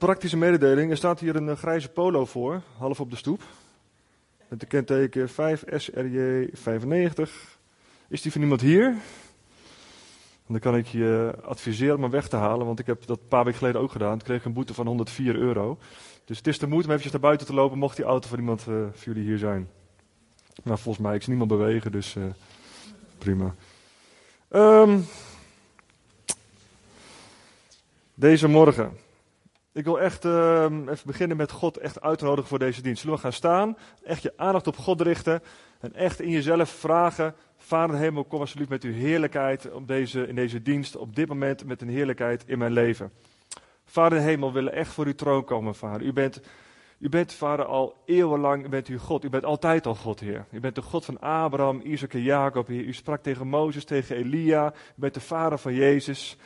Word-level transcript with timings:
praktische 0.00 0.36
mededeling. 0.36 0.90
Er 0.90 0.96
staat 0.96 1.20
hier 1.20 1.36
een 1.36 1.48
eh, 1.48 1.56
grijze 1.56 1.88
polo 1.88 2.24
voor, 2.24 2.62
half 2.78 3.00
op 3.00 3.10
de 3.10 3.16
stoep. 3.16 3.42
Met 4.48 4.60
de 4.60 4.66
kenteken 4.66 5.28
5SRJ95. 5.28 5.34
Is 8.08 8.22
die 8.22 8.32
van 8.32 8.40
iemand 8.40 8.60
hier? 8.60 8.94
Dan 10.46 10.58
kan 10.58 10.76
ik 10.76 10.86
je 10.86 11.34
adviseren 11.42 11.96
om 11.96 12.02
hem 12.02 12.10
weg 12.10 12.28
te 12.28 12.36
halen, 12.36 12.66
want 12.66 12.78
ik 12.78 12.86
heb 12.86 13.06
dat 13.06 13.18
een 13.18 13.28
paar 13.28 13.44
weken 13.44 13.58
geleden 13.58 13.80
ook 13.80 13.92
gedaan. 13.92 14.18
Toen 14.18 14.26
kreeg 14.26 14.38
ik 14.38 14.44
een 14.44 14.52
boete 14.52 14.74
van 14.74 14.86
104 14.86 15.36
euro. 15.36 15.78
Dus 16.24 16.36
het 16.36 16.46
is 16.46 16.58
de 16.58 16.66
moeite 16.66 16.86
om 16.86 16.90
eventjes 16.90 17.12
naar 17.12 17.22
buiten 17.22 17.46
te 17.46 17.54
lopen, 17.54 17.78
mocht 17.78 17.96
die 17.96 18.04
auto 18.04 18.28
van 18.28 18.38
iemand 18.38 18.60
uh, 18.60 18.74
voor 18.74 19.12
jullie 19.12 19.24
hier 19.24 19.38
zijn. 19.38 19.68
Nou, 20.62 20.78
volgens 20.78 21.04
mij, 21.04 21.14
ik 21.14 21.22
zie 21.22 21.30
niemand 21.34 21.50
bewegen, 21.50 21.92
dus 21.92 22.14
uh, 22.14 22.24
prima. 23.18 23.54
Um, 24.50 25.06
deze 28.14 28.48
morgen. 28.48 29.08
Ik 29.80 29.86
wil 29.86 30.00
echt 30.00 30.24
uh, 30.24 30.62
even 30.64 31.06
beginnen 31.06 31.36
met 31.36 31.50
God 31.50 31.76
echt 31.76 32.00
uitnodigen 32.00 32.48
voor 32.48 32.58
deze 32.58 32.82
dienst. 32.82 33.00
Zullen 33.00 33.16
we 33.16 33.22
gaan 33.22 33.32
staan, 33.32 33.76
echt 34.04 34.22
je 34.22 34.32
aandacht 34.36 34.66
op 34.66 34.76
God 34.76 35.00
richten 35.00 35.42
en 35.80 35.94
echt 35.94 36.20
in 36.20 36.30
jezelf 36.30 36.70
vragen: 36.70 37.34
Vader 37.56 37.96
hemel, 37.96 38.24
kom 38.24 38.40
alsjeblieft 38.40 38.70
met 38.70 38.82
uw 38.82 38.92
heerlijkheid 38.92 39.72
op 39.72 39.88
deze, 39.88 40.26
in 40.26 40.34
deze 40.34 40.62
dienst, 40.62 40.96
op 40.96 41.16
dit 41.16 41.28
moment 41.28 41.64
met 41.64 41.82
een 41.82 41.88
heerlijkheid 41.88 42.44
in 42.46 42.58
mijn 42.58 42.72
leven. 42.72 43.12
Vader 43.84 44.18
hemel, 44.18 44.48
we 44.48 44.54
willen 44.54 44.72
echt 44.72 44.92
voor 44.92 45.06
uw 45.06 45.14
troon 45.14 45.44
komen, 45.44 45.74
Vader. 45.74 46.06
U 46.06 46.12
bent, 46.12 46.40
u 46.98 47.08
bent, 47.08 47.32
Vader, 47.32 47.64
al 47.64 48.02
eeuwenlang 48.04 48.68
bent 48.68 48.88
u 48.88 48.98
God. 48.98 49.24
U 49.24 49.28
bent 49.28 49.44
altijd 49.44 49.86
al 49.86 49.94
God, 49.94 50.20
Heer. 50.20 50.46
U 50.50 50.60
bent 50.60 50.74
de 50.74 50.82
God 50.82 51.04
van 51.04 51.20
Abraham, 51.20 51.80
Isaac 51.84 52.14
en 52.14 52.22
Jacob. 52.22 52.68
U 52.68 52.92
sprak 52.92 53.22
tegen 53.22 53.46
Mozes, 53.46 53.84
tegen 53.84 54.16
Elia. 54.16 54.72
U 54.96 55.00
bent 55.00 55.14
de 55.14 55.20
Vader 55.20 55.58
van 55.58 55.74
Jezus. 55.74 56.36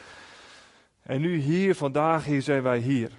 En 1.03 1.21
nu 1.21 1.37
hier, 1.37 1.75
vandaag, 1.75 2.25
hier 2.25 2.43
zijn 2.43 2.63
wij 2.63 2.79
hier. 2.79 3.11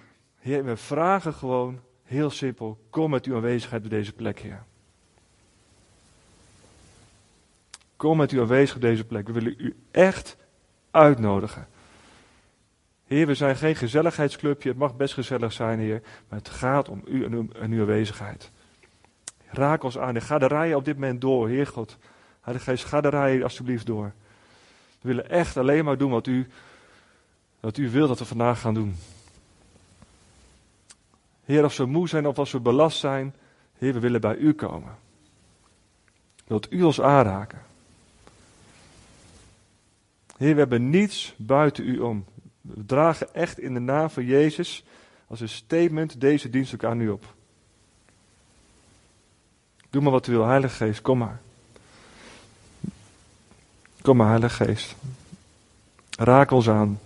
Heer, 0.46 0.64
we 0.64 0.76
vragen 0.76 1.32
gewoon, 1.32 1.80
heel 2.04 2.30
simpel, 2.30 2.78
kom 2.90 3.10
met 3.10 3.24
uw 3.24 3.34
aanwezigheid 3.34 3.84
op 3.84 3.90
deze 3.90 4.12
plek, 4.12 4.38
Heer. 4.38 4.64
Kom 7.96 8.16
met 8.16 8.30
uw 8.30 8.40
aanwezigheid 8.40 8.84
op 8.84 8.90
deze 8.90 9.04
plek. 9.04 9.26
We 9.26 9.32
willen 9.32 9.54
u 9.58 9.76
echt 9.90 10.36
uitnodigen. 10.90 11.68
Heer, 13.06 13.26
we 13.26 13.34
zijn 13.34 13.56
geen 13.56 13.76
gezelligheidsclubje. 13.76 14.68
Het 14.68 14.78
mag 14.78 14.96
best 14.96 15.14
gezellig 15.14 15.52
zijn, 15.52 15.78
Heer. 15.78 16.02
Maar 16.28 16.38
het 16.38 16.48
gaat 16.48 16.88
om 16.88 17.02
u 17.06 17.24
en 17.24 17.32
uw, 17.72 17.80
aanwezigheid. 17.80 18.50
Raak 19.46 19.82
ons 19.82 19.98
aan. 19.98 20.22
Ga 20.22 20.38
de 20.38 20.46
rijen 20.46 20.76
op 20.76 20.84
dit 20.84 20.94
moment 20.94 21.20
door, 21.20 21.48
Heer 21.48 21.66
God. 21.66 21.98
Heilige 22.40 22.70
Geest, 22.70 22.84
ga 22.84 23.00
de 23.00 23.08
rijen 23.08 23.42
alsjeblieft 23.42 23.86
door. 23.86 24.12
We 25.00 25.08
willen 25.08 25.30
echt 25.30 25.56
alleen 25.56 25.84
maar 25.84 25.98
doen 25.98 26.10
wat 26.10 26.26
u 26.26 26.46
wat 27.60 27.76
u 27.76 27.90
wilt 27.90 28.08
dat 28.08 28.18
we 28.18 28.24
vandaag 28.24 28.60
gaan 28.60 28.74
doen. 28.74 28.96
Heer, 31.46 31.62
als 31.62 31.76
we 31.76 31.86
moe 31.86 32.08
zijn 32.08 32.26
of 32.26 32.38
als 32.38 32.52
we 32.52 32.60
belast 32.60 32.98
zijn, 32.98 33.34
Heer, 33.78 33.92
we 33.92 34.00
willen 34.00 34.20
bij 34.20 34.36
u 34.36 34.52
komen. 34.52 34.96
Wilt 36.46 36.72
u 36.72 36.82
ons 36.82 37.00
aanraken? 37.00 37.62
Heer, 40.36 40.52
we 40.52 40.58
hebben 40.58 40.90
niets 40.90 41.34
buiten 41.36 41.88
u 41.88 41.98
om. 41.98 42.24
We 42.60 42.84
dragen 42.86 43.34
echt 43.34 43.58
in 43.58 43.74
de 43.74 43.80
naam 43.80 44.10
van 44.10 44.24
Jezus 44.24 44.84
als 45.26 45.40
een 45.40 45.48
statement 45.48 46.20
deze 46.20 46.50
dienst 46.50 46.74
ook 46.74 46.84
aan 46.84 47.00
u 47.00 47.08
op. 47.08 47.34
Doe 49.90 50.02
maar 50.02 50.12
wat 50.12 50.26
u 50.26 50.32
wil, 50.32 50.46
Heilige 50.46 50.74
Geest, 50.74 51.02
kom 51.02 51.18
maar. 51.18 51.40
Kom 54.02 54.16
maar, 54.16 54.28
Heilige 54.28 54.64
Geest. 54.64 54.94
Raak 56.18 56.50
ons 56.50 56.68
aan. 56.68 57.00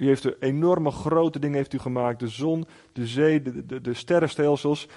U 0.00 0.06
heeft 0.06 0.22
de 0.22 0.36
enorme 0.40 0.90
grote 0.90 1.38
dingen 1.38 1.56
heeft 1.56 1.72
u 1.72 1.78
gemaakt. 1.78 2.20
De 2.20 2.28
zon, 2.28 2.66
de 2.92 3.06
zee, 3.06 3.42
de, 3.42 3.66
de, 3.66 3.80
de 3.80 3.94
sterrenstelsels. 3.94 4.88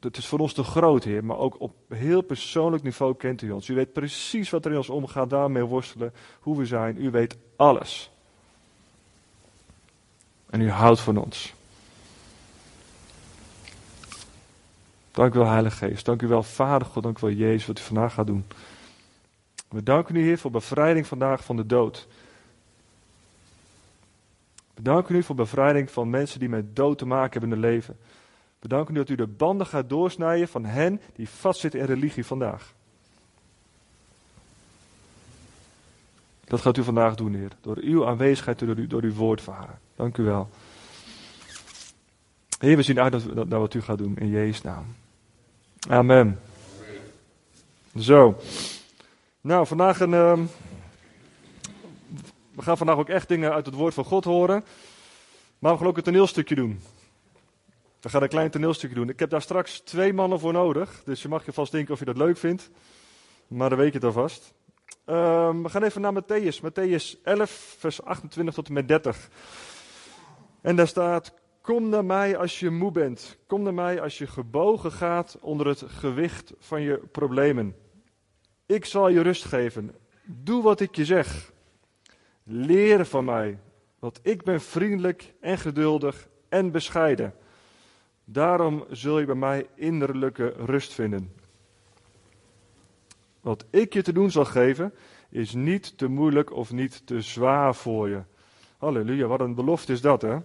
Het 0.00 0.16
is 0.16 0.26
voor 0.26 0.38
ons 0.38 0.52
te 0.52 0.64
groot, 0.64 1.04
Heer. 1.04 1.24
Maar 1.24 1.38
ook 1.38 1.60
op 1.60 1.74
heel 1.88 2.22
persoonlijk 2.22 2.82
niveau 2.82 3.14
kent 3.16 3.42
u 3.42 3.50
ons. 3.50 3.68
U 3.68 3.74
weet 3.74 3.92
precies 3.92 4.50
wat 4.50 4.64
er 4.64 4.70
in 4.70 4.76
ons 4.76 4.88
omgaat. 4.88 5.30
Daarmee 5.30 5.62
worstelen. 5.62 6.12
Hoe 6.40 6.58
we 6.58 6.66
zijn. 6.66 7.04
U 7.04 7.10
weet 7.10 7.36
alles. 7.56 8.10
En 10.50 10.60
u 10.60 10.70
houdt 10.70 11.00
van 11.00 11.16
ons. 11.16 11.54
Dank 15.10 15.34
u 15.34 15.38
wel, 15.38 15.48
Heilige 15.48 15.76
Geest. 15.76 16.04
Dank 16.04 16.22
u 16.22 16.26
wel, 16.26 16.42
Vader 16.42 16.86
God. 16.86 17.02
Dank 17.02 17.18
u 17.18 17.20
wel, 17.20 17.36
Jezus, 17.36 17.66
wat 17.66 17.78
u 17.78 17.82
vandaag 17.82 18.14
gaat 18.14 18.26
doen. 18.26 18.44
We 19.68 19.82
danken 19.82 20.16
u, 20.16 20.22
Heer, 20.22 20.38
voor 20.38 20.50
bevrijding 20.50 21.06
vandaag 21.06 21.44
van 21.44 21.56
de 21.56 21.66
dood. 21.66 22.06
Bedanken 24.74 25.14
u 25.14 25.22
voor 25.22 25.34
bevrijding 25.34 25.90
van 25.90 26.10
mensen 26.10 26.40
die 26.40 26.48
met 26.48 26.76
dood 26.76 26.98
te 26.98 27.06
maken 27.06 27.40
hebben 27.40 27.58
in 27.58 27.62
hun 27.62 27.72
leven. 27.72 27.96
Bedanken 28.58 28.94
u 28.94 28.98
dat 28.98 29.08
u 29.08 29.14
de 29.14 29.26
banden 29.26 29.66
gaat 29.66 29.88
doorsnijden 29.88 30.48
van 30.48 30.64
hen 30.64 31.00
die 31.14 31.28
vastzitten 31.28 31.80
in 31.80 31.86
religie 31.86 32.26
vandaag. 32.26 32.74
Dat 36.44 36.60
gaat 36.60 36.76
u 36.76 36.82
vandaag 36.82 37.14
doen, 37.14 37.34
Heer. 37.34 37.50
Door 37.60 37.76
uw 37.76 38.06
aanwezigheid, 38.06 38.58
door, 38.58 38.88
door 38.88 39.02
uw 39.02 39.36
Vader. 39.36 39.78
Dank 39.96 40.16
u 40.16 40.22
wel. 40.22 40.48
Heer, 42.58 42.76
we 42.76 42.82
zien 42.82 43.00
uit 43.00 43.34
naar 43.34 43.60
wat 43.60 43.74
u 43.74 43.80
gaat 43.80 43.98
doen. 43.98 44.16
In 44.16 44.28
Jezus' 44.28 44.62
naam. 44.62 44.84
Amen. 45.88 46.40
Zo. 47.98 48.40
Nou, 49.40 49.66
vandaag 49.66 50.00
een. 50.00 50.12
Uh, 50.12 50.38
we 52.54 52.62
gaan 52.62 52.76
vandaag 52.76 52.96
ook 52.96 53.08
echt 53.08 53.28
dingen 53.28 53.52
uit 53.52 53.66
het 53.66 53.74
woord 53.74 53.94
van 53.94 54.04
God 54.04 54.24
horen. 54.24 54.64
Maar 55.58 55.72
we 55.72 55.78
gaan 55.78 55.86
ook 55.86 55.96
een 55.96 56.02
toneelstukje 56.02 56.54
doen. 56.54 56.80
We 58.00 58.08
gaan 58.08 58.22
een 58.22 58.28
klein 58.28 58.50
toneelstukje 58.50 58.96
doen. 58.96 59.08
Ik 59.08 59.18
heb 59.18 59.30
daar 59.30 59.42
straks 59.42 59.80
twee 59.80 60.12
mannen 60.12 60.40
voor 60.40 60.52
nodig. 60.52 61.02
Dus 61.04 61.22
je 61.22 61.28
mag 61.28 61.44
je 61.44 61.52
vast 61.52 61.72
denken 61.72 61.92
of 61.92 61.98
je 61.98 62.04
dat 62.04 62.16
leuk 62.16 62.36
vindt. 62.36 62.70
Maar 63.46 63.68
dan 63.68 63.78
weet 63.78 63.92
je 63.92 63.98
het 63.98 64.04
alvast. 64.04 64.54
Um, 65.06 65.62
we 65.62 65.68
gaan 65.68 65.82
even 65.82 66.00
naar 66.00 66.22
Matthäus. 66.22 66.60
Matthäus 66.62 67.22
11, 67.22 67.76
vers 67.78 68.02
28 68.02 68.54
tot 68.54 68.68
en 68.68 68.72
met 68.72 68.88
30. 68.88 69.28
En 70.60 70.76
daar 70.76 70.88
staat: 70.88 71.34
Kom 71.60 71.88
naar 71.88 72.04
mij 72.04 72.36
als 72.36 72.60
je 72.60 72.70
moe 72.70 72.90
bent. 72.90 73.36
Kom 73.46 73.62
naar 73.62 73.74
mij 73.74 74.00
als 74.00 74.18
je 74.18 74.26
gebogen 74.26 74.92
gaat 74.92 75.38
onder 75.40 75.66
het 75.66 75.82
gewicht 75.86 76.52
van 76.58 76.82
je 76.82 76.96
problemen. 77.12 77.76
Ik 78.66 78.84
zal 78.84 79.08
je 79.08 79.20
rust 79.20 79.44
geven. 79.44 79.94
Doe 80.24 80.62
wat 80.62 80.80
ik 80.80 80.96
je 80.96 81.04
zeg. 81.04 81.52
Leer 82.46 83.06
van 83.06 83.24
mij, 83.24 83.58
want 83.98 84.20
ik 84.22 84.42
ben 84.42 84.60
vriendelijk 84.60 85.34
en 85.40 85.58
geduldig 85.58 86.28
en 86.48 86.70
bescheiden. 86.70 87.34
Daarom 88.24 88.84
zul 88.90 89.18
je 89.18 89.26
bij 89.26 89.34
mij 89.34 89.66
innerlijke 89.74 90.54
rust 90.58 90.92
vinden. 90.92 91.32
Wat 93.40 93.64
ik 93.70 93.92
je 93.92 94.02
te 94.02 94.12
doen 94.12 94.30
zal 94.30 94.44
geven, 94.44 94.94
is 95.28 95.54
niet 95.54 95.98
te 95.98 96.08
moeilijk 96.08 96.52
of 96.52 96.72
niet 96.72 97.06
te 97.06 97.20
zwaar 97.20 97.74
voor 97.74 98.08
je. 98.08 98.22
Halleluja, 98.78 99.26
wat 99.26 99.40
een 99.40 99.54
belofte 99.54 99.92
is 99.92 100.00
dat, 100.00 100.22
hè? 100.22 100.38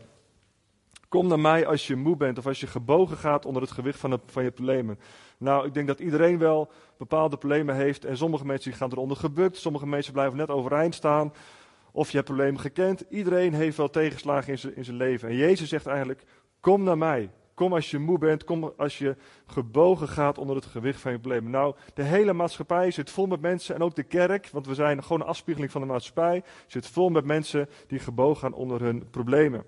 Kom 1.10 1.28
naar 1.28 1.40
mij 1.40 1.66
als 1.66 1.88
je 1.88 1.96
moe 1.96 2.16
bent 2.16 2.38
of 2.38 2.48
als 2.48 2.60
je 2.60 2.68
gebogen 2.68 3.18
gaat 3.18 3.46
onder 3.46 3.62
het 3.62 3.72
gewicht 3.72 4.00
van, 4.00 4.20
van 4.26 4.44
je 4.44 4.52
problemen. 4.52 5.00
Nou, 5.38 5.66
ik 5.68 5.74
denk 5.74 5.88
dat 5.88 6.00
iedereen 6.00 6.38
wel 6.38 6.72
bepaalde 6.98 7.38
problemen 7.38 7.76
heeft 7.76 8.06
en 8.06 8.18
sommige 8.18 8.46
mensen 8.46 8.74
gaan 8.74 8.92
eronder 8.92 9.18
gebukt, 9.18 9.58
sommige 9.58 9.88
mensen 9.88 10.14
blijven 10.14 10.38
net 10.38 10.50
overeind 10.50 10.96
staan, 10.96 11.34
of 11.92 12.10
je 12.10 12.16
hebt 12.16 12.28
problemen 12.28 12.60
gekend. 12.60 13.04
Iedereen 13.10 13.54
heeft 13.54 13.78
wel 13.78 13.90
tegenslagen 13.90 14.52
in 14.52 14.60
zijn, 14.60 14.76
in 14.76 14.86
zijn 14.86 14.98
leven. 14.98 15.30
En 15.30 15.36
Jezus 15.36 15.70
zegt 15.70 15.86
eigenlijk: 15.86 16.24
Kom 16.60 16.84
naar 16.84 16.98
mij. 16.98 17.32
Kom 17.54 17.74
als 17.74 17.92
je 17.92 18.00
moe 18.00 18.18
bent. 18.18 18.44
Kom 18.44 18.74
als 18.78 18.98
je 18.98 19.16
gebogen 19.46 20.08
gaat 20.08 20.38
onder 20.38 20.56
het 20.56 20.66
gewicht 20.66 21.02
van 21.02 21.12
je 21.12 21.20
problemen. 21.20 21.52
Nou, 21.52 21.76
de 21.94 22.04
hele 22.04 22.34
maatschappij 22.34 22.92
zit 22.92 23.10
vol 23.10 23.26
met 23.26 23.42
mensen. 23.42 23.76
En 23.76 23.82
ook 23.82 23.96
de 23.96 24.04
kerk, 24.04 24.50
want 24.52 24.68
we 24.68 24.74
zijn 24.74 25.04
gewoon 25.04 25.22
een 25.22 25.28
afspiegeling 25.28 25.72
van 25.72 25.82
de 25.82 25.88
maatschappij. 25.88 26.44
Zit 26.68 26.88
vol 26.88 27.10
met 27.10 27.26
mensen 27.26 27.70
die 27.88 28.00
gebogen 28.00 28.42
gaan 28.42 28.54
onder 28.54 28.82
hun 28.82 29.10
problemen. 29.10 29.64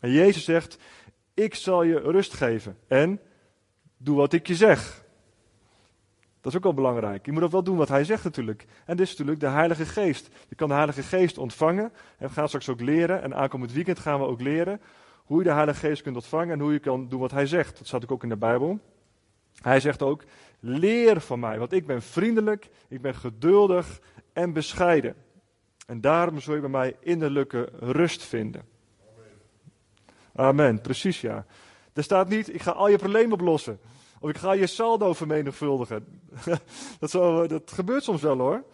En 0.00 0.10
Jezus 0.10 0.44
zegt: 0.44 0.78
Ik 1.34 1.54
zal 1.54 1.82
je 1.82 1.98
rust 1.98 2.32
geven. 2.32 2.78
En 2.88 3.20
doe 3.96 4.16
wat 4.16 4.32
ik 4.32 4.46
je 4.46 4.54
zeg. 4.54 5.04
Dat 6.40 6.52
is 6.52 6.58
ook 6.58 6.64
wel 6.64 6.74
belangrijk. 6.74 7.26
Je 7.26 7.32
moet 7.32 7.42
ook 7.42 7.50
wel 7.50 7.62
doen 7.62 7.76
wat 7.76 7.88
hij 7.88 8.04
zegt 8.04 8.24
natuurlijk. 8.24 8.66
En 8.84 8.96
dit 8.96 9.06
is 9.06 9.10
natuurlijk 9.10 9.40
de 9.40 9.48
Heilige 9.48 9.86
Geest. 9.86 10.28
Je 10.48 10.54
kan 10.54 10.68
de 10.68 10.74
Heilige 10.74 11.02
Geest 11.02 11.38
ontvangen. 11.38 11.92
En 12.18 12.28
we 12.28 12.32
gaan 12.32 12.46
straks 12.46 12.68
ook 12.68 12.80
leren. 12.80 13.22
En 13.22 13.34
aankomend 13.34 13.72
weekend 13.72 13.98
gaan 13.98 14.18
we 14.18 14.26
ook 14.26 14.40
leren 14.40 14.80
hoe 15.30 15.38
je 15.38 15.44
de 15.44 15.54
Heilige 15.54 15.78
Geest 15.78 16.02
kunt 16.02 16.16
ontvangen 16.16 16.52
en 16.52 16.60
hoe 16.60 16.72
je 16.72 16.78
kan 16.78 17.08
doen 17.08 17.20
wat 17.20 17.30
hij 17.30 17.46
zegt. 17.46 17.78
Dat 17.78 17.86
staat 17.86 18.08
ook 18.08 18.22
in 18.22 18.28
de 18.28 18.36
Bijbel. 18.36 18.78
Hij 19.62 19.80
zegt 19.80 20.02
ook: 20.02 20.24
leer 20.60 21.20
van 21.20 21.40
mij, 21.40 21.58
want 21.58 21.72
ik 21.72 21.86
ben 21.86 22.02
vriendelijk, 22.02 22.68
ik 22.88 23.00
ben 23.00 23.14
geduldig 23.14 24.00
en 24.32 24.52
bescheiden. 24.52 25.14
En 25.86 26.00
daarom 26.00 26.40
zul 26.40 26.54
je 26.54 26.60
bij 26.60 26.70
mij 26.70 26.96
innerlijke 27.00 27.68
rust 27.78 28.22
vinden. 28.22 28.62
Amen, 30.34 30.66
Amen. 30.66 30.80
precies 30.80 31.20
ja. 31.20 31.46
Er 31.92 32.02
staat 32.02 32.28
niet: 32.28 32.54
ik 32.54 32.62
ga 32.62 32.70
al 32.70 32.88
je 32.88 32.98
problemen 32.98 33.32
oplossen. 33.32 33.78
Of 34.20 34.30
ik 34.30 34.38
ga 34.38 34.52
je 34.52 34.66
saldo 34.66 35.12
vermenigvuldigen. 35.12 36.06
dat, 37.00 37.12
dat 37.48 37.72
gebeurt 37.72 38.04
soms 38.04 38.22
wel 38.22 38.38
hoor. 38.38 38.64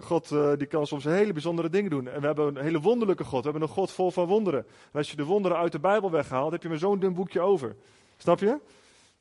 God 0.00 0.30
uh, 0.30 0.52
die 0.56 0.66
kan 0.66 0.86
soms 0.86 1.04
hele 1.04 1.32
bijzondere 1.32 1.70
dingen 1.70 1.90
doen. 1.90 2.08
En 2.08 2.20
we 2.20 2.26
hebben 2.26 2.56
een 2.56 2.62
hele 2.62 2.80
wonderlijke 2.80 3.24
God. 3.24 3.44
We 3.44 3.50
hebben 3.50 3.68
een 3.68 3.74
God 3.74 3.90
vol 3.90 4.10
van 4.10 4.26
wonderen. 4.26 4.66
En 4.66 4.98
als 4.98 5.10
je 5.10 5.16
de 5.16 5.24
wonderen 5.24 5.58
uit 5.58 5.72
de 5.72 5.78
Bijbel 5.78 6.10
weghaalt, 6.10 6.52
heb 6.52 6.62
je 6.62 6.68
maar 6.68 6.78
zo'n 6.78 6.98
dun 6.98 7.14
boekje 7.14 7.40
over. 7.40 7.76
Snap 8.16 8.40
je? 8.40 8.58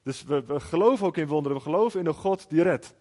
Dus 0.04 0.24
we, 0.24 0.44
we, 0.46 0.60
geloven 0.60 1.07
ook 1.07 1.18
in 1.18 1.28
wonderen. 1.28 1.57
We 1.57 1.63
geloven 1.63 2.00
in 2.00 2.06
een 2.06 2.13
God 2.13 2.50
die 2.50 2.62
redt. 2.62 2.94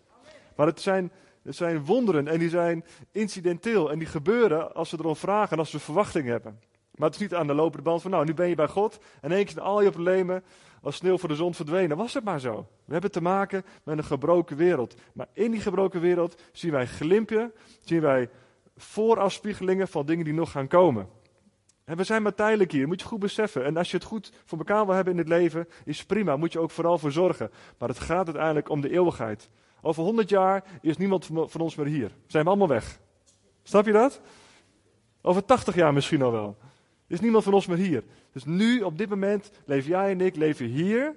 Maar 0.56 0.66
het 0.66 0.80
zijn, 0.80 1.12
zijn 1.44 1.84
wonderen 1.84 2.28
en 2.28 2.38
die 2.38 2.48
zijn 2.48 2.84
incidenteel. 3.12 3.90
En 3.90 3.98
die 3.98 4.08
gebeuren 4.08 4.74
als 4.74 4.90
we 4.90 4.96
erom 4.98 5.16
vragen 5.16 5.52
en 5.52 5.58
als 5.58 5.72
we 5.72 5.78
verwachting 5.78 6.26
hebben. 6.26 6.60
Maar 6.98 7.06
het 7.08 7.16
is 7.16 7.22
niet 7.22 7.34
aan 7.34 7.46
de 7.46 7.54
lopende 7.54 7.84
band 7.84 8.02
van, 8.02 8.10
nou, 8.10 8.24
nu 8.24 8.34
ben 8.34 8.48
je 8.48 8.54
bij 8.54 8.68
God. 8.68 8.98
En 9.20 9.32
één 9.32 9.44
keer 9.44 9.52
zijn 9.52 9.64
al 9.64 9.82
je 9.82 9.90
problemen 9.90 10.44
als 10.82 10.96
sneeuw 10.96 11.18
voor 11.18 11.28
de 11.28 11.34
zon 11.34 11.54
verdwenen. 11.54 11.96
Was 11.96 12.14
het 12.14 12.24
maar 12.24 12.40
zo. 12.40 12.68
We 12.84 12.92
hebben 12.92 13.10
te 13.10 13.22
maken 13.22 13.64
met 13.84 13.98
een 13.98 14.04
gebroken 14.04 14.56
wereld. 14.56 14.94
Maar 15.12 15.26
in 15.32 15.50
die 15.50 15.60
gebroken 15.60 16.00
wereld 16.00 16.42
zien 16.52 16.72
wij 16.72 16.86
glimpje, 16.86 17.52
zien 17.80 18.00
wij 18.00 18.30
voorafspiegelingen 18.76 19.88
van 19.88 20.06
dingen 20.06 20.24
die 20.24 20.34
nog 20.34 20.50
gaan 20.50 20.68
komen. 20.68 21.08
En 21.84 21.96
we 21.96 22.04
zijn 22.04 22.22
maar 22.22 22.34
tijdelijk 22.34 22.72
hier, 22.72 22.86
moet 22.86 23.00
je 23.00 23.06
goed 23.06 23.18
beseffen. 23.18 23.64
En 23.64 23.76
als 23.76 23.90
je 23.90 23.96
het 23.96 24.06
goed 24.06 24.32
voor 24.44 24.58
elkaar 24.58 24.86
wil 24.86 24.94
hebben 24.94 25.12
in 25.12 25.18
het 25.18 25.28
leven, 25.28 25.68
is 25.84 26.04
prima, 26.04 26.36
moet 26.36 26.52
je 26.52 26.58
ook 26.58 26.70
vooral 26.70 26.98
voor 26.98 27.12
zorgen. 27.12 27.50
Maar 27.78 27.88
het 27.88 27.98
gaat 27.98 28.26
uiteindelijk 28.26 28.68
om 28.68 28.80
de 28.80 28.90
eeuwigheid. 28.90 29.50
Over 29.80 30.02
100 30.02 30.28
jaar 30.28 30.64
is 30.80 30.96
niemand 30.96 31.26
van 31.26 31.60
ons 31.60 31.74
meer 31.74 31.86
hier. 31.86 32.10
Zijn 32.26 32.44
we 32.44 32.48
allemaal 32.48 32.68
weg. 32.68 33.00
Snap 33.62 33.86
je 33.86 33.92
dat? 33.92 34.20
Over 35.22 35.44
80 35.44 35.74
jaar 35.74 35.92
misschien 35.92 36.22
al 36.22 36.32
wel. 36.32 36.56
Is 37.08 37.20
niemand 37.20 37.44
van 37.44 37.52
ons 37.52 37.66
meer 37.66 37.76
hier. 37.76 38.04
Dus 38.32 38.44
nu, 38.44 38.82
op 38.82 38.98
dit 38.98 39.08
moment, 39.08 39.50
leven 39.64 39.90
jij 39.90 40.10
en 40.10 40.20
ik 40.20 40.36
leven 40.36 40.66
hier. 40.66 41.14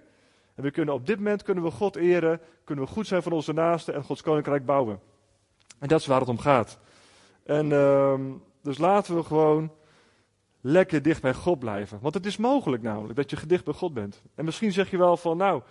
En 0.55 0.63
we 0.63 0.71
kunnen 0.71 0.93
op 0.93 1.05
dit 1.05 1.17
moment 1.17 1.43
kunnen 1.43 1.63
we 1.63 1.71
God 1.71 1.95
eren, 1.95 2.41
kunnen 2.63 2.85
we 2.85 2.91
goed 2.91 3.07
zijn 3.07 3.23
voor 3.23 3.31
onze 3.31 3.53
naasten 3.53 3.93
en 3.93 4.03
Gods 4.03 4.21
koninkrijk 4.21 4.65
bouwen. 4.65 4.99
En 5.79 5.87
dat 5.87 5.99
is 5.99 6.05
waar 6.05 6.19
het 6.19 6.29
om 6.29 6.37
gaat. 6.37 6.79
En 7.43 7.69
uh, 7.69 8.19
dus 8.61 8.77
laten 8.77 9.15
we 9.15 9.23
gewoon 9.23 9.71
lekker 10.61 11.01
dicht 11.01 11.21
bij 11.21 11.33
God 11.33 11.59
blijven. 11.59 11.99
Want 12.01 12.13
het 12.13 12.25
is 12.25 12.37
mogelijk 12.37 12.83
namelijk 12.83 13.15
dat 13.15 13.29
je 13.29 13.35
gedicht 13.35 13.65
bij 13.65 13.73
God 13.73 13.93
bent. 13.93 14.21
En 14.35 14.45
misschien 14.45 14.71
zeg 14.71 14.91
je 14.91 14.97
wel 14.97 15.17
van, 15.17 15.37
nou, 15.37 15.61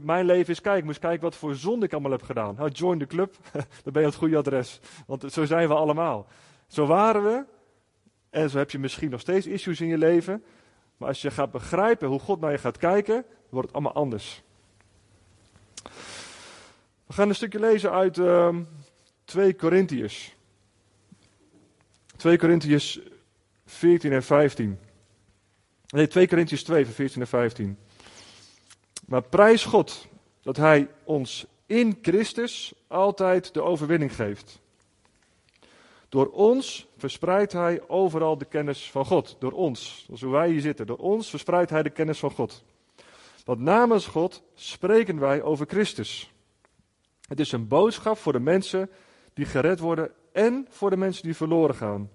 mijn 0.00 0.26
leven 0.26 0.48
eens 0.48 0.60
kijken. 0.60 0.84
Moet 0.84 0.94
eens 0.94 1.04
kijken 1.04 1.22
wat 1.22 1.36
voor 1.36 1.54
zonde 1.54 1.86
ik 1.86 1.92
allemaal 1.92 2.10
heb 2.10 2.22
gedaan. 2.22 2.54
Nou, 2.54 2.70
join 2.70 2.98
de 2.98 3.06
club, 3.06 3.36
dan 3.84 3.92
ben 3.92 4.02
je 4.02 4.08
het 4.08 4.16
goede 4.16 4.36
adres. 4.36 4.80
Want 5.06 5.32
zo 5.32 5.44
zijn 5.44 5.68
we 5.68 5.74
allemaal. 5.74 6.26
Zo 6.66 6.86
waren 6.86 7.22
we. 7.22 7.44
En 8.36 8.50
zo 8.50 8.58
heb 8.58 8.70
je 8.70 8.78
misschien 8.78 9.10
nog 9.10 9.20
steeds 9.20 9.46
issues 9.46 9.80
in 9.80 9.86
je 9.86 9.98
leven. 9.98 10.44
Maar 10.96 11.08
als 11.08 11.22
je 11.22 11.30
gaat 11.30 11.50
begrijpen 11.50 12.08
hoe 12.08 12.18
God 12.18 12.40
naar 12.40 12.50
je 12.50 12.58
gaat 12.58 12.76
kijken, 12.76 13.24
wordt 13.48 13.66
het 13.66 13.76
allemaal 13.76 14.02
anders. 14.02 14.42
We 17.06 17.12
gaan 17.12 17.28
een 17.28 17.34
stukje 17.34 17.60
lezen 17.60 17.90
uit 17.90 18.16
uh, 18.16 18.56
2 19.24 19.54
Korintiërs. 19.54 20.36
2 22.16 22.38
Korintiërs 22.38 23.00
14 23.66 24.12
en 24.12 24.22
15. 24.22 24.78
Nee, 25.88 26.06
2 26.06 26.28
Korintiërs 26.28 26.64
2, 26.64 26.84
vers 26.84 26.96
14 26.96 27.20
en 27.20 27.26
15. 27.26 27.78
Maar 29.06 29.22
prijs 29.22 29.64
God 29.64 30.08
dat 30.42 30.56
Hij 30.56 30.88
ons 31.04 31.46
in 31.66 31.98
Christus 32.02 32.74
altijd 32.86 33.54
de 33.54 33.62
overwinning 33.62 34.14
geeft. 34.14 34.60
Door 36.08 36.26
ons 36.26 36.85
verspreidt 36.96 37.52
Hij 37.52 37.88
overal 37.88 38.38
de 38.38 38.44
kennis 38.44 38.90
van 38.90 39.04
God. 39.04 39.36
Door 39.38 39.52
ons, 39.52 40.02
zoals 40.04 40.22
hoe 40.22 40.32
wij 40.32 40.50
hier 40.50 40.60
zitten. 40.60 40.86
Door 40.86 40.96
ons 40.96 41.30
verspreidt 41.30 41.70
Hij 41.70 41.82
de 41.82 41.90
kennis 41.90 42.18
van 42.18 42.30
God. 42.30 42.64
Want 43.44 43.60
namens 43.60 44.06
God 44.06 44.42
spreken 44.54 45.18
wij 45.18 45.42
over 45.42 45.66
Christus. 45.66 46.32
Het 47.28 47.40
is 47.40 47.52
een 47.52 47.68
boodschap 47.68 48.18
voor 48.18 48.32
de 48.32 48.40
mensen 48.40 48.90
die 49.34 49.44
gered 49.44 49.78
worden 49.78 50.10
en 50.32 50.66
voor 50.70 50.90
de 50.90 50.96
mensen 50.96 51.22
die 51.22 51.36
verloren 51.36 51.74
gaan. 51.74 52.10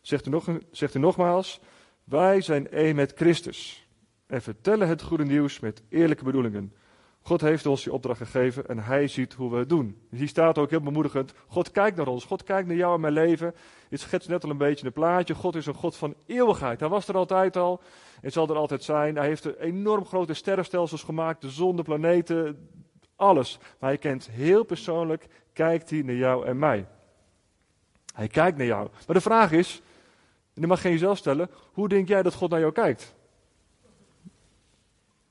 Zegt 0.00 0.26
u, 0.26 0.30
nog, 0.30 0.48
zegt 0.70 0.94
u 0.94 0.98
nogmaals, 0.98 1.60
wij 2.04 2.40
zijn 2.40 2.70
één 2.70 2.96
met 2.96 3.12
Christus 3.14 3.88
en 4.26 4.42
vertellen 4.42 4.88
het 4.88 5.02
goede 5.02 5.24
nieuws 5.24 5.60
met 5.60 5.82
eerlijke 5.88 6.24
bedoelingen. 6.24 6.74
God 7.22 7.40
heeft 7.40 7.66
ons 7.66 7.82
die 7.82 7.92
opdracht 7.92 8.18
gegeven 8.18 8.68
en 8.68 8.78
hij 8.78 9.08
ziet 9.08 9.32
hoe 9.32 9.50
we 9.50 9.58
het 9.58 9.68
doen. 9.68 10.00
Dus 10.10 10.18
hier 10.18 10.28
staat 10.28 10.58
ook 10.58 10.70
heel 10.70 10.80
bemoedigend, 10.80 11.32
God 11.46 11.70
kijkt 11.70 11.96
naar 11.96 12.06
ons, 12.06 12.24
God 12.24 12.42
kijkt 12.42 12.68
naar 12.68 12.76
jou 12.76 12.94
en 12.94 13.00
mijn 13.00 13.12
leven. 13.12 13.54
Dit 13.88 14.00
schetst 14.00 14.28
net 14.28 14.44
al 14.44 14.50
een 14.50 14.56
beetje 14.56 14.86
een 14.86 14.92
plaatje. 14.92 15.34
God 15.34 15.56
is 15.56 15.66
een 15.66 15.74
God 15.74 15.96
van 15.96 16.14
eeuwigheid. 16.26 16.80
Hij 16.80 16.88
was 16.88 17.08
er 17.08 17.16
altijd 17.16 17.56
al 17.56 17.80
en 18.22 18.32
zal 18.32 18.48
er 18.48 18.56
altijd 18.56 18.84
zijn. 18.84 19.16
Hij 19.16 19.26
heeft 19.26 19.56
enorm 19.58 20.04
grote 20.04 20.34
sterrenstelsels 20.34 21.02
gemaakt, 21.02 21.40
de 21.40 21.50
zon, 21.50 21.76
de 21.76 21.82
planeten, 21.82 22.68
alles. 23.16 23.58
Maar 23.78 23.90
hij 23.90 23.98
kent 23.98 24.30
heel 24.30 24.64
persoonlijk, 24.64 25.26
kijkt 25.52 25.90
hij 25.90 26.02
naar 26.02 26.14
jou 26.14 26.46
en 26.46 26.58
mij. 26.58 26.86
Hij 28.14 28.28
kijkt 28.28 28.56
naar 28.56 28.66
jou. 28.66 28.88
Maar 29.06 29.16
de 29.16 29.22
vraag 29.22 29.52
is, 29.52 29.82
en 30.54 30.60
dat 30.60 30.70
mag 30.70 30.82
je 30.82 30.88
jezelf 30.88 31.18
stellen, 31.18 31.50
hoe 31.72 31.88
denk 31.88 32.08
jij 32.08 32.22
dat 32.22 32.34
God 32.34 32.50
naar 32.50 32.60
jou 32.60 32.72
kijkt? 32.72 33.14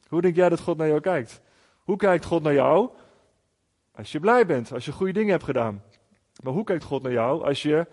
Hoe 0.07 0.21
denk 0.21 0.35
jij 0.35 0.49
dat 0.49 0.59
God 0.59 0.77
naar 0.77 0.87
jou 0.87 0.99
kijkt? 0.99 1.41
Hoe 1.89 1.97
kijkt 1.97 2.25
God 2.25 2.43
naar 2.43 2.53
jou? 2.53 2.89
Als 3.91 4.11
je 4.11 4.19
blij 4.19 4.45
bent, 4.45 4.71
als 4.71 4.85
je 4.85 4.91
goede 4.91 5.13
dingen 5.13 5.31
hebt 5.31 5.43
gedaan. 5.43 5.83
Maar 6.43 6.53
hoe 6.53 6.63
kijkt 6.63 6.83
God 6.83 7.01
naar 7.01 7.11
jou 7.11 7.45
als 7.45 7.61
je 7.61 7.87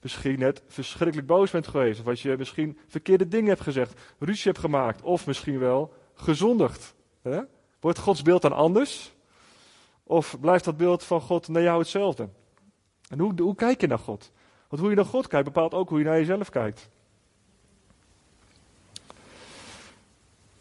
misschien 0.00 0.38
net 0.38 0.62
verschrikkelijk 0.66 1.26
boos 1.26 1.50
bent 1.50 1.66
geweest? 1.66 2.00
Of 2.00 2.06
als 2.06 2.22
je 2.22 2.36
misschien 2.38 2.78
verkeerde 2.86 3.28
dingen 3.28 3.48
hebt 3.48 3.60
gezegd, 3.60 4.00
ruzie 4.18 4.44
hebt 4.44 4.58
gemaakt, 4.58 5.02
of 5.02 5.26
misschien 5.26 5.58
wel 5.58 5.92
gezondigd? 6.14 6.94
Hè? 7.22 7.40
Wordt 7.80 7.98
Gods 7.98 8.22
beeld 8.22 8.42
dan 8.42 8.52
anders? 8.52 9.14
Of 10.02 10.40
blijft 10.40 10.64
dat 10.64 10.76
beeld 10.76 11.04
van 11.04 11.20
God 11.20 11.48
naar 11.48 11.62
jou 11.62 11.78
hetzelfde? 11.78 12.28
En 13.08 13.18
hoe, 13.18 13.40
hoe 13.42 13.54
kijk 13.54 13.80
je 13.80 13.86
naar 13.86 13.98
God? 13.98 14.32
Want 14.68 14.80
hoe 14.80 14.90
je 14.90 14.96
naar 14.96 15.04
God 15.04 15.26
kijkt 15.26 15.44
bepaalt 15.44 15.74
ook 15.74 15.88
hoe 15.88 15.98
je 15.98 16.04
naar 16.04 16.18
jezelf 16.18 16.50
kijkt. 16.50 16.88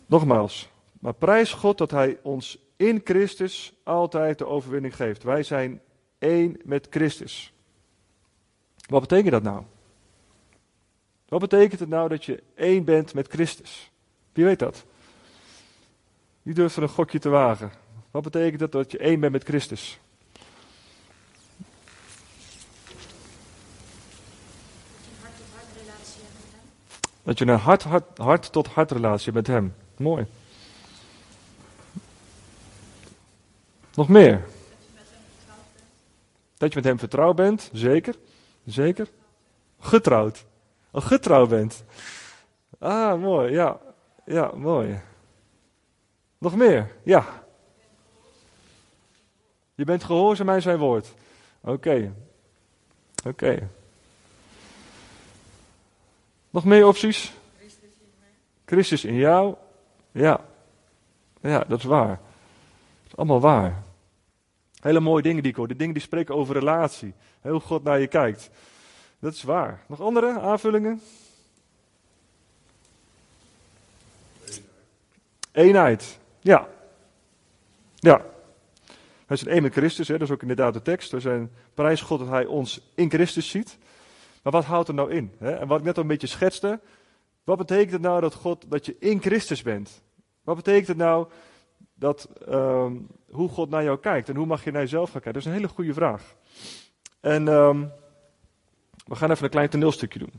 Nogmaals, 0.05 0.69
maar 0.99 1.13
prijs 1.13 1.53
God 1.53 1.77
dat 1.77 1.91
Hij 1.91 2.19
ons 2.23 2.65
in 2.77 3.01
Christus 3.03 3.74
altijd 3.83 4.38
de 4.38 4.45
overwinning 4.45 4.95
geeft. 4.95 5.24
Wij 5.24 5.44
zijn 5.44 5.81
één 6.19 6.59
met 6.63 6.88
Christus. 6.89 7.53
Wat 8.88 9.01
betekent 9.01 9.31
dat 9.31 9.44
nou? 9.44 9.63
Wat 11.27 11.39
betekent 11.39 11.79
het 11.79 11.89
nou 11.89 12.09
dat 12.09 12.25
je 12.25 12.44
één 12.56 12.83
bent 12.83 13.13
met 13.13 13.27
Christus? 13.27 13.91
Wie 14.33 14.45
weet 14.45 14.59
dat? 14.59 14.85
Wie 16.41 16.53
durft 16.53 16.75
er 16.75 16.83
een 16.83 16.89
gokje 16.89 17.19
te 17.19 17.29
wagen? 17.29 17.71
Wat 18.12 18.24
betekent 18.24 18.62
het 18.62 18.71
dat 18.71 18.91
je 18.91 18.97
één 18.97 19.19
bent 19.19 19.31
met 19.31 19.44
Christus? 19.44 20.00
Dat 27.23 27.38
je 27.38 27.45
een 27.45 27.59
hart, 27.59 27.83
hart, 27.83 28.18
hart 28.18 28.51
tot 28.51 28.68
hart 28.68 28.91
relatie 28.91 29.33
met 29.33 29.47
hem. 29.47 29.75
Mooi. 29.97 30.25
Nog 33.97 34.07
meer. 34.07 34.45
Dat 36.57 36.69
je 36.69 36.75
met 36.75 36.83
hem 36.83 36.99
vertrouwd 36.99 37.35
bent, 37.35 37.69
zeker. 37.73 38.16
Zeker. 38.66 39.07
Getrouwd. 39.80 40.45
Al 40.92 41.01
getrouwd 41.01 41.49
bent. 41.49 41.83
Ah, 42.80 43.21
mooi, 43.21 43.51
ja. 43.51 43.80
Ja, 44.25 44.51
mooi. 44.56 44.99
Nog 46.37 46.56
meer, 46.56 46.95
ja. 47.04 47.44
Je 49.75 49.85
bent 49.85 50.04
gehoorzaam 50.04 50.49
aan 50.49 50.61
zijn 50.61 50.77
woord. 50.77 51.13
Oké. 51.61 52.13
Oké. 53.25 53.69
Nog 56.49 56.66
meer 56.66 56.87
opties? 56.87 57.33
Christus 58.66 59.06
in 59.06 59.16
jou. 59.16 59.56
Ja. 60.11 60.45
Ja, 61.42 61.63
dat 61.68 61.80
is 61.80 61.85
waar. 61.85 62.07
Dat 62.07 63.07
is 63.07 63.16
allemaal 63.16 63.39
waar. 63.39 63.85
Hele 64.79 64.99
mooie 64.99 65.21
dingen 65.21 65.43
die. 65.43 65.67
De 65.67 65.75
dingen 65.75 65.93
die 65.93 66.03
spreken 66.03 66.35
over 66.35 66.53
relatie. 66.53 67.13
Heel 67.41 67.59
God 67.59 67.83
naar 67.83 67.99
je 67.99 68.07
kijkt. 68.07 68.49
Dat 69.19 69.33
is 69.33 69.43
waar. 69.43 69.83
Nog 69.87 70.01
andere 70.01 70.39
aanvullingen? 70.39 71.01
Eenheid. 75.51 76.19
Ja. 76.39 76.67
Ja. 77.95 78.25
Wij 79.27 79.37
zijn 79.37 79.53
één 79.53 79.61
met 79.61 79.73
Christus, 79.73 80.07
hè? 80.07 80.17
dat 80.17 80.27
is 80.27 80.33
ook 80.33 80.41
inderdaad 80.41 80.73
de 80.73 80.81
tekst. 80.81 81.11
We 81.11 81.19
zijn 81.19 81.51
prijs 81.73 82.01
God 82.01 82.19
dat 82.19 82.27
Hij 82.27 82.45
ons 82.45 82.91
in 82.95 83.09
Christus 83.09 83.49
ziet. 83.49 83.77
Maar 84.43 84.51
wat 84.51 84.65
houdt 84.65 84.87
er 84.87 84.93
nou 84.93 85.11
in? 85.11 85.31
Hè? 85.37 85.51
En 85.51 85.67
wat 85.67 85.79
ik 85.79 85.85
net 85.85 85.95
al 85.95 86.01
een 86.01 86.07
beetje 86.07 86.27
schetste. 86.27 86.79
Wat 87.43 87.57
betekent 87.57 87.91
het 87.91 88.01
nou 88.01 88.21
dat, 88.21 88.33
God, 88.33 88.65
dat 88.67 88.85
je 88.85 88.95
in 88.99 89.21
Christus 89.21 89.61
bent? 89.61 90.01
Wat 90.43 90.55
betekent 90.55 90.87
het 90.87 90.97
nou 90.97 91.27
dat, 91.93 92.29
uh, 92.49 92.91
hoe 93.37 93.49
God 93.49 93.69
naar 93.69 93.83
jou 93.83 93.99
kijkt 93.99 94.29
en 94.29 94.35
hoe 94.35 94.45
mag 94.45 94.63
je 94.63 94.71
naar 94.71 94.81
jezelf 94.81 95.11
gaan 95.11 95.21
kijken? 95.21 95.33
Dat 95.33 95.41
is 95.41 95.47
een 95.47 95.61
hele 95.61 95.73
goede 95.73 95.94
vraag. 95.94 96.35
En 97.19 97.47
um, 97.47 97.91
we 99.06 99.15
gaan 99.15 99.31
even 99.31 99.44
een 99.44 99.49
klein 99.49 99.69
toneelstukje 99.69 100.19
doen. 100.19 100.33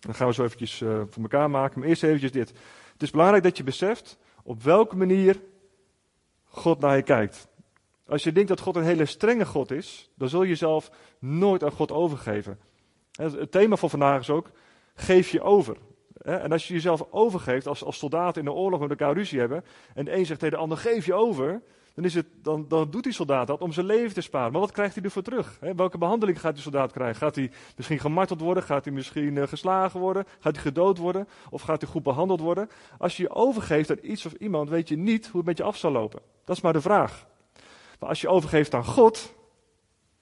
Dan 0.00 0.14
gaan 0.14 0.26
we 0.26 0.34
zo 0.34 0.44
eventjes 0.44 0.80
uh, 0.80 1.00
voor 1.10 1.22
elkaar 1.22 1.50
maken. 1.50 1.80
Maar 1.80 1.88
eerst 1.88 2.02
eventjes 2.02 2.32
dit. 2.32 2.48
Het 2.92 3.02
is 3.02 3.10
belangrijk 3.10 3.42
dat 3.42 3.56
je 3.56 3.62
beseft 3.62 4.18
op 4.42 4.62
welke 4.62 4.96
manier 4.96 5.40
God 6.44 6.80
naar 6.80 6.96
je 6.96 7.02
kijkt. 7.02 7.48
Als 8.06 8.22
je 8.22 8.32
denkt 8.32 8.48
dat 8.48 8.60
God 8.60 8.76
een 8.76 8.82
hele 8.82 9.06
strenge 9.06 9.46
God 9.46 9.70
is, 9.70 10.10
dan 10.14 10.28
zul 10.28 10.42
je 10.42 10.48
jezelf 10.48 10.90
nooit 11.18 11.64
aan 11.64 11.70
God 11.70 11.92
overgeven. 11.92 12.58
Het 13.12 13.50
thema 13.50 13.76
van 13.76 13.90
vandaag 13.90 14.20
is 14.20 14.30
ook, 14.30 14.50
geef 14.94 15.30
je 15.30 15.42
over. 15.42 15.76
En 16.18 16.52
als 16.52 16.68
je 16.68 16.74
jezelf 16.74 17.06
overgeeft, 17.10 17.66
als, 17.66 17.84
als 17.84 17.98
soldaten 17.98 18.40
in 18.40 18.48
de 18.48 18.54
oorlog 18.54 18.80
met 18.80 18.90
elkaar 18.90 19.14
ruzie 19.14 19.38
hebben, 19.38 19.64
en 19.94 20.04
de 20.04 20.16
een 20.16 20.26
zegt 20.26 20.40
tegen 20.40 20.54
de 20.54 20.62
ander, 20.62 20.78
geef 20.78 21.06
je 21.06 21.14
over, 21.14 21.62
dan, 21.98 22.06
is 22.06 22.14
het, 22.14 22.26
dan, 22.42 22.64
dan 22.68 22.90
doet 22.90 23.02
die 23.02 23.12
soldaat 23.12 23.46
dat 23.46 23.60
om 23.60 23.72
zijn 23.72 23.86
leven 23.86 24.14
te 24.14 24.20
sparen. 24.20 24.52
Maar 24.52 24.60
wat 24.60 24.72
krijgt 24.72 24.94
hij 24.94 25.04
ervoor 25.04 25.22
terug? 25.22 25.58
Welke 25.76 25.98
behandeling 25.98 26.40
gaat 26.40 26.54
die 26.54 26.62
soldaat 26.62 26.92
krijgen? 26.92 27.16
Gaat 27.16 27.34
hij 27.34 27.50
misschien 27.76 27.98
gemarteld 27.98 28.40
worden? 28.40 28.62
Gaat 28.62 28.84
hij 28.84 28.94
misschien 28.94 29.38
eh, 29.38 29.48
geslagen 29.48 30.00
worden? 30.00 30.24
Gaat 30.38 30.54
hij 30.54 30.62
gedood 30.62 30.98
worden? 30.98 31.28
Of 31.50 31.62
gaat 31.62 31.80
hij 31.80 31.90
goed 31.90 32.02
behandeld 32.02 32.40
worden? 32.40 32.68
Als 32.98 33.16
je 33.16 33.22
je 33.22 33.30
overgeeft 33.30 33.90
aan 33.90 33.98
iets 34.02 34.26
of 34.26 34.32
iemand, 34.32 34.68
weet 34.68 34.88
je 34.88 34.96
niet 34.96 35.26
hoe 35.26 35.36
het 35.36 35.46
met 35.46 35.56
je 35.56 35.62
af 35.62 35.76
zal 35.76 35.90
lopen. 35.90 36.20
Dat 36.44 36.56
is 36.56 36.62
maar 36.62 36.72
de 36.72 36.80
vraag. 36.80 37.26
Maar 37.98 38.08
als 38.08 38.20
je 38.20 38.28
overgeeft 38.28 38.74
aan 38.74 38.84
God, 38.84 39.34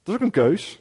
dat 0.02 0.14
is 0.14 0.14
ook 0.14 0.20
een 0.20 0.30
keus. 0.30 0.80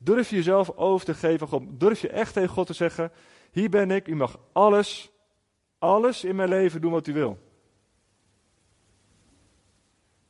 Durf 0.00 0.30
je 0.30 0.36
jezelf 0.36 0.70
over 0.76 1.06
te 1.06 1.14
geven 1.14 1.40
aan 1.40 1.48
God? 1.48 1.80
Durf 1.80 2.00
je 2.00 2.08
echt 2.08 2.32
tegen 2.32 2.48
God 2.48 2.66
te 2.66 2.72
zeggen: 2.72 3.12
Hier 3.50 3.70
ben 3.70 3.90
ik, 3.90 4.08
u 4.08 4.14
mag 4.14 4.38
alles, 4.52 5.10
alles 5.78 6.24
in 6.24 6.36
mijn 6.36 6.48
leven 6.48 6.80
doen 6.80 6.92
wat 6.92 7.06
u 7.06 7.12
wil. 7.12 7.38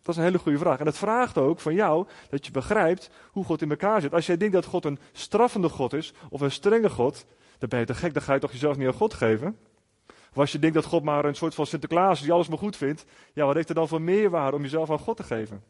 Dat 0.02 0.14
is 0.14 0.16
een 0.16 0.26
hele 0.26 0.38
goede 0.38 0.58
vraag. 0.58 0.78
En 0.78 0.86
het 0.86 0.98
vraagt 0.98 1.38
ook 1.38 1.60
van 1.60 1.74
jou 1.74 2.06
dat 2.28 2.46
je 2.46 2.52
begrijpt 2.52 3.10
hoe 3.30 3.44
God 3.44 3.62
in 3.62 3.70
elkaar 3.70 4.00
zit. 4.00 4.14
Als 4.14 4.26
jij 4.26 4.36
denkt 4.36 4.54
dat 4.54 4.64
God 4.64 4.84
een 4.84 4.98
straffende 5.12 5.68
God 5.68 5.92
is 5.92 6.12
of 6.30 6.40
een 6.40 6.50
strenge 6.50 6.90
God, 6.90 7.26
dan 7.58 7.68
ben 7.68 7.78
je 7.78 7.86
te 7.86 7.94
gek, 7.94 8.14
dan 8.14 8.22
ga 8.22 8.34
je 8.34 8.40
toch 8.40 8.52
jezelf 8.52 8.76
niet 8.76 8.86
aan 8.86 8.92
God 8.92 9.14
geven. 9.14 9.58
Of 10.06 10.38
als 10.38 10.52
je 10.52 10.58
denkt 10.58 10.74
dat 10.74 10.84
God 10.84 11.02
maar 11.02 11.24
een 11.24 11.34
soort 11.34 11.54
van 11.54 11.66
Sinterklaas 11.66 12.16
is 12.18 12.22
die 12.22 12.32
alles 12.32 12.48
maar 12.48 12.58
goed 12.58 12.76
vindt, 12.76 13.04
ja, 13.32 13.46
wat 13.46 13.54
heeft 13.54 13.68
er 13.68 13.74
dan 13.74 13.88
voor 13.88 14.02
meerwaarde 14.02 14.56
om 14.56 14.62
jezelf 14.62 14.90
aan 14.90 14.98
God 14.98 15.16
te 15.16 15.22
geven? 15.22 15.62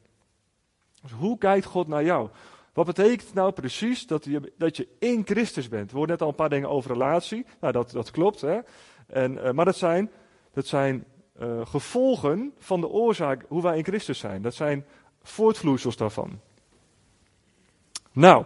Dus 1.03 1.12
hoe 1.12 1.39
kijkt 1.39 1.67
God 1.67 1.89
naar 1.89 2.05
jou? 2.05 2.29
Wat 2.73 2.87
betekent 2.87 3.35
nou 3.35 3.53
precies 3.53 4.07
dat 4.07 4.25
je, 4.25 4.53
dat 4.59 4.77
je 4.77 4.89
in 4.99 5.23
Christus 5.25 5.69
bent? 5.69 5.91
We 5.91 5.97
hoorden 5.97 6.15
net 6.17 6.23
al 6.23 6.29
een 6.29 6.35
paar 6.35 6.49
dingen 6.49 6.69
over 6.69 6.93
relatie. 6.93 7.47
Nou, 7.61 7.73
dat, 7.73 7.91
dat 7.91 8.11
klopt. 8.11 8.41
Hè? 8.41 8.59
En, 9.07 9.33
uh, 9.33 9.51
maar 9.51 9.65
dat 9.65 9.77
zijn, 9.77 10.11
dat 10.53 10.67
zijn 10.67 11.05
uh, 11.41 11.67
gevolgen 11.67 12.55
van 12.59 12.81
de 12.81 12.89
oorzaak 12.89 13.45
hoe 13.49 13.62
wij 13.62 13.77
in 13.77 13.85
Christus 13.85 14.19
zijn. 14.19 14.43
Dat 14.43 14.55
zijn 14.55 14.85
voortvloeisels 15.23 15.97
daarvan. 15.97 16.41
Nou, 18.12 18.45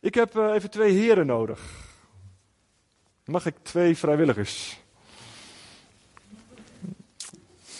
ik 0.00 0.14
heb 0.14 0.36
uh, 0.36 0.54
even 0.54 0.70
twee 0.70 0.92
heren 0.92 1.26
nodig. 1.26 1.60
Mag 3.24 3.46
ik 3.46 3.54
twee 3.62 3.96
vrijwilligers? 3.96 4.80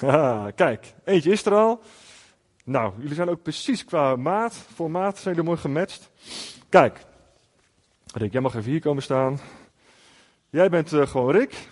Ah, 0.00 0.47
kijk, 0.54 0.95
eentje 1.04 1.30
is 1.30 1.45
er 1.45 1.54
al. 1.54 1.80
Nou, 2.64 2.92
jullie 2.99 3.14
zijn 3.14 3.28
ook 3.28 3.42
precies 3.42 3.85
qua 3.85 4.16
maat. 4.16 4.54
Voor 4.54 4.90
maat 4.90 5.18
zijn 5.18 5.35
jullie 5.35 5.49
mooi 5.50 5.61
gematcht. 5.61 6.11
Kijk, 6.68 7.07
Rick, 8.14 8.33
jij 8.33 8.40
mag 8.40 8.54
even 8.54 8.71
hier 8.71 8.80
komen 8.80 9.02
staan. 9.02 9.40
Jij 10.50 10.68
bent 10.68 10.92
uh, 10.92 11.07
gewoon 11.07 11.30
Rick. 11.30 11.68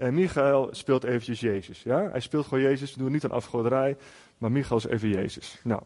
En 0.00 0.14
Michael 0.14 0.68
speelt 0.70 1.04
eventjes 1.04 1.40
Jezus. 1.40 1.82
Ja? 1.82 2.08
Hij 2.10 2.20
speelt 2.20 2.46
gewoon 2.46 2.62
Jezus. 2.62 2.94
We 2.94 3.02
doen 3.02 3.12
niet 3.12 3.24
aan 3.24 3.30
afgoderij. 3.30 3.96
Maar 4.38 4.52
Michael 4.52 4.78
is 4.78 4.86
even 4.86 5.08
Jezus. 5.08 5.60
Nou. 5.62 5.82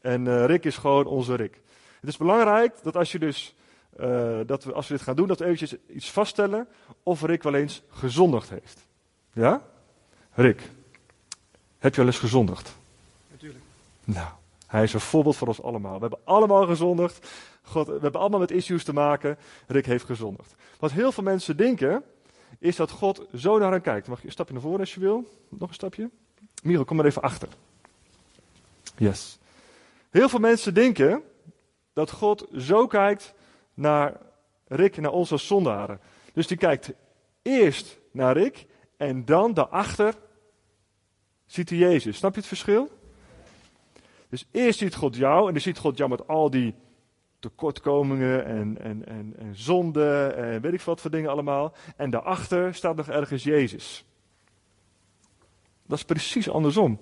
En 0.00 0.26
uh, 0.26 0.44
Rick 0.44 0.64
is 0.64 0.76
gewoon 0.76 1.06
onze 1.06 1.34
Rick. 1.34 1.60
Het 2.00 2.08
is 2.08 2.16
belangrijk 2.16 2.74
dat 2.82 2.96
als 2.96 3.12
je 3.12 3.18
dus. 3.18 3.54
Uh, 4.00 4.38
dat 4.46 4.64
we, 4.64 4.72
als 4.72 4.88
we 4.88 4.94
dit 4.94 5.02
gaan 5.02 5.16
doen, 5.16 5.26
dat 5.26 5.38
we 5.38 5.44
eventjes 5.44 5.74
iets 5.88 6.10
vaststellen. 6.10 6.68
of 7.02 7.22
Rick 7.22 7.42
wel 7.42 7.54
eens 7.54 7.82
gezondigd 7.90 8.50
heeft. 8.50 8.86
Ja? 9.32 9.62
Rick. 10.32 10.70
Heb 11.78 11.92
je 11.94 12.00
wel 12.00 12.10
eens 12.10 12.18
gezondigd? 12.18 12.76
Natuurlijk. 13.30 13.64
Nou, 14.04 14.28
hij 14.66 14.82
is 14.82 14.92
een 14.92 15.00
voorbeeld 15.00 15.36
voor 15.36 15.48
ons 15.48 15.62
allemaal. 15.62 15.94
We 15.94 16.00
hebben 16.00 16.20
allemaal 16.24 16.66
gezondigd. 16.66 17.28
God, 17.62 17.86
we 17.86 17.98
hebben 18.00 18.20
allemaal 18.20 18.40
met 18.40 18.50
issues 18.50 18.84
te 18.84 18.92
maken. 18.92 19.38
Rick 19.66 19.86
heeft 19.86 20.04
gezondigd. 20.04 20.54
Wat 20.78 20.92
heel 20.92 21.12
veel 21.12 21.22
mensen 21.22 21.56
denken, 21.56 22.04
is 22.58 22.76
dat 22.76 22.90
God 22.90 23.26
zo 23.34 23.58
naar 23.58 23.70
hen 23.70 23.80
kijkt. 23.80 24.08
Mag 24.08 24.20
je 24.20 24.26
een 24.26 24.32
stapje 24.32 24.52
naar 24.52 24.62
voren 24.62 24.80
als 24.80 24.94
je 24.94 25.00
wil? 25.00 25.24
Nog 25.48 25.68
een 25.68 25.74
stapje? 25.74 26.10
Miro, 26.62 26.84
kom 26.84 26.96
maar 26.96 27.06
even 27.06 27.22
achter. 27.22 27.48
Yes. 28.96 29.38
Heel 30.10 30.28
veel 30.28 30.38
mensen 30.38 30.74
denken 30.74 31.22
dat 31.92 32.10
God 32.10 32.46
zo 32.56 32.86
kijkt 32.86 33.34
naar 33.74 34.20
Rick, 34.66 34.96
naar 34.96 35.12
ons 35.12 35.32
als 35.32 35.46
zondaren. 35.46 36.00
Dus 36.32 36.46
die 36.46 36.56
kijkt 36.56 36.92
eerst 37.42 37.98
naar 38.10 38.36
Rick 38.36 38.66
en 38.96 39.24
dan 39.24 39.54
daarachter 39.54 40.14
ziet 41.46 41.68
hij 41.68 41.78
Jezus. 41.78 42.16
Snap 42.16 42.32
je 42.32 42.38
het 42.38 42.48
verschil? 42.48 42.90
Dus 44.28 44.46
eerst 44.50 44.78
ziet 44.78 44.94
God 44.94 45.16
jou 45.16 45.46
en 45.46 45.52
dan 45.52 45.62
ziet 45.62 45.78
God 45.78 45.96
jou 45.96 46.10
met 46.10 46.28
al 46.28 46.50
die 46.50 46.74
tekortkomingen 47.38 48.44
en, 48.44 48.78
en, 48.80 49.06
en, 49.06 49.34
en 49.38 49.56
zonde 49.56 50.26
en 50.26 50.60
weet 50.60 50.72
ik 50.72 50.80
wat 50.80 51.00
voor 51.00 51.10
dingen 51.10 51.30
allemaal. 51.30 51.74
En 51.96 52.10
daarachter 52.10 52.74
staat 52.74 52.96
nog 52.96 53.08
ergens 53.08 53.42
Jezus. 53.42 54.04
Dat 55.86 55.98
is 55.98 56.04
precies 56.04 56.50
andersom. 56.50 57.00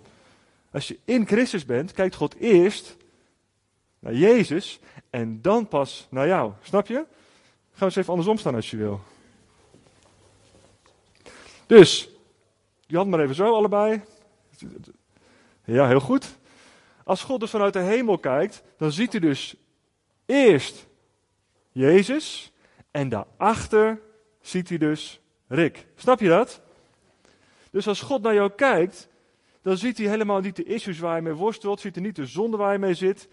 Als 0.70 0.88
je 0.88 0.98
in 1.04 1.26
Christus 1.26 1.64
bent, 1.64 1.92
kijkt 1.92 2.14
God 2.14 2.34
eerst 2.34 2.96
naar 3.98 4.14
Jezus 4.14 4.80
en 5.10 5.42
dan 5.42 5.68
pas 5.68 6.06
naar 6.10 6.26
jou. 6.26 6.52
Snap 6.62 6.86
je? 6.86 6.94
Gaan 6.94 7.06
we 7.78 7.84
eens 7.84 7.96
even 7.96 8.10
andersom 8.10 8.38
staan 8.38 8.54
als 8.54 8.70
je 8.70 8.76
wil. 8.76 9.00
Dus, 11.66 12.08
die 12.86 12.96
hand 12.96 13.10
maar 13.10 13.20
even 13.20 13.34
zo 13.34 13.54
allebei. 13.54 14.02
Ja, 15.64 15.88
heel 15.88 16.00
goed. 16.00 16.38
Als 17.04 17.22
God 17.22 17.40
dus 17.40 17.50
vanuit 17.50 17.72
de 17.72 17.78
hemel 17.78 18.18
kijkt, 18.18 18.62
dan 18.76 18.92
ziet 18.92 19.12
hij 19.12 19.20
dus 19.20 19.56
eerst 20.26 20.86
Jezus 21.72 22.52
en 22.90 23.08
daarachter 23.08 24.00
ziet 24.40 24.68
hij 24.68 24.78
dus 24.78 25.20
Rick. 25.48 25.86
Snap 25.94 26.20
je 26.20 26.28
dat? 26.28 26.60
Dus 27.70 27.88
als 27.88 28.00
God 28.00 28.22
naar 28.22 28.34
jou 28.34 28.50
kijkt, 28.50 29.08
dan 29.62 29.76
ziet 29.76 29.98
hij 29.98 30.06
helemaal 30.06 30.40
niet 30.40 30.56
de 30.56 30.64
issues 30.64 30.98
waar 30.98 31.16
je 31.16 31.22
mee 31.22 31.32
worstelt, 31.32 31.80
ziet 31.80 31.94
hij 31.94 32.04
niet 32.04 32.16
de 32.16 32.26
zonde 32.26 32.56
waar 32.56 32.72
je 32.72 32.78
mee 32.78 32.94
zit. 32.94 33.28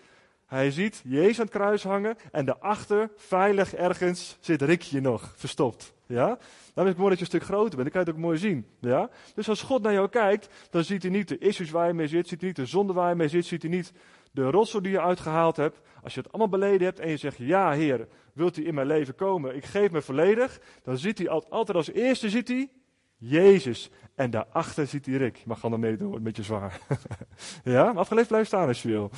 Hij 0.46 0.72
ziet 0.72 1.02
Jezus 1.06 1.40
aan 1.40 1.46
het 1.46 1.54
kruis 1.54 1.84
hangen 1.84 2.18
en 2.32 2.46
daarachter, 2.46 3.10
veilig 3.16 3.74
ergens, 3.76 4.38
zit 4.40 4.62
Rikje 4.62 5.02
nog, 5.02 5.34
verstopt. 5.36 5.94
Ja? 6.06 6.38
Dan 6.74 6.84
is 6.84 6.90
het 6.90 6.98
mooi 6.98 7.10
dat 7.10 7.18
je 7.18 7.24
een 7.24 7.40
stuk 7.40 7.44
groter 7.44 7.78
bent, 7.78 7.84
dan 7.84 7.92
kan 7.92 8.02
je 8.02 8.08
het 8.08 8.16
ook 8.16 8.24
mooi 8.24 8.38
zien. 8.38 8.66
Ja? 8.80 9.10
Dus 9.36 9.50
als 9.50 9.62
God 9.62 9.82
naar 9.82 9.94
jou 9.94 10.10
kijkt, 10.10 10.48
dan 10.70 10.84
ziet 10.84 11.02
hij 11.02 11.12
niet 11.12 11.28
de 11.28 11.38
issues 11.38 11.70
waar 11.70 11.88
je 11.88 11.94
mee 11.94 12.08
zit, 12.08 12.28
ziet 12.28 12.40
hij 12.40 12.48
niet 12.48 12.58
de 12.58 12.66
zonde 12.66 12.94
waar 12.94 13.10
je 13.10 13.16
mee 13.16 13.28
zit, 13.28 13.46
ziet 13.46 13.62
hij 13.62 13.72
niet 13.72 13.94
de 14.34 14.50
rotsel 14.50 14.82
die 14.82 14.92
je 14.92 15.02
uitgehaald 15.02 15.58
hebt. 15.58 15.80
Als 16.04 16.14
je 16.14 16.20
het 16.20 16.30
allemaal 16.30 16.60
beleden 16.60 16.88
hebt 16.88 17.00
en 17.00 17.10
je 17.10 17.18
zegt, 17.18 17.38
ja 17.38 17.72
Heer, 17.72 18.08
wilt 18.34 18.58
u 18.58 18.68
in 18.68 18.74
mijn 18.74 18.88
leven 18.88 19.16
komen, 19.16 19.56
ik 19.56 19.66
geef 19.66 19.92
me 19.92 20.02
volledig. 20.02 20.60
Dan 20.84 20.98
ziet 20.98 21.18
hij 21.18 21.30
altijd 21.30 21.78
als 21.78 21.92
eerste, 21.92 22.30
ziet 22.30 22.48
hij 22.48 22.70
Jezus. 23.18 23.90
En 24.16 24.30
daarachter 24.30 24.88
ziet 24.88 25.06
hij 25.06 25.16
Rick. 25.16 25.36
Je 25.36 25.44
mag 25.46 25.60
gewoon 25.60 25.80
mee 25.80 25.98
doen, 25.98 26.14
een 26.14 26.24
beetje 26.24 26.44
zwaar. 26.44 26.80
ja, 27.64 27.84
maar 27.84 27.98
afgeleefd 27.98 28.28
blijf 28.28 28.48
staan 28.48 28.68
als 28.68 28.82
je 28.82 28.88
wil. 28.88 29.12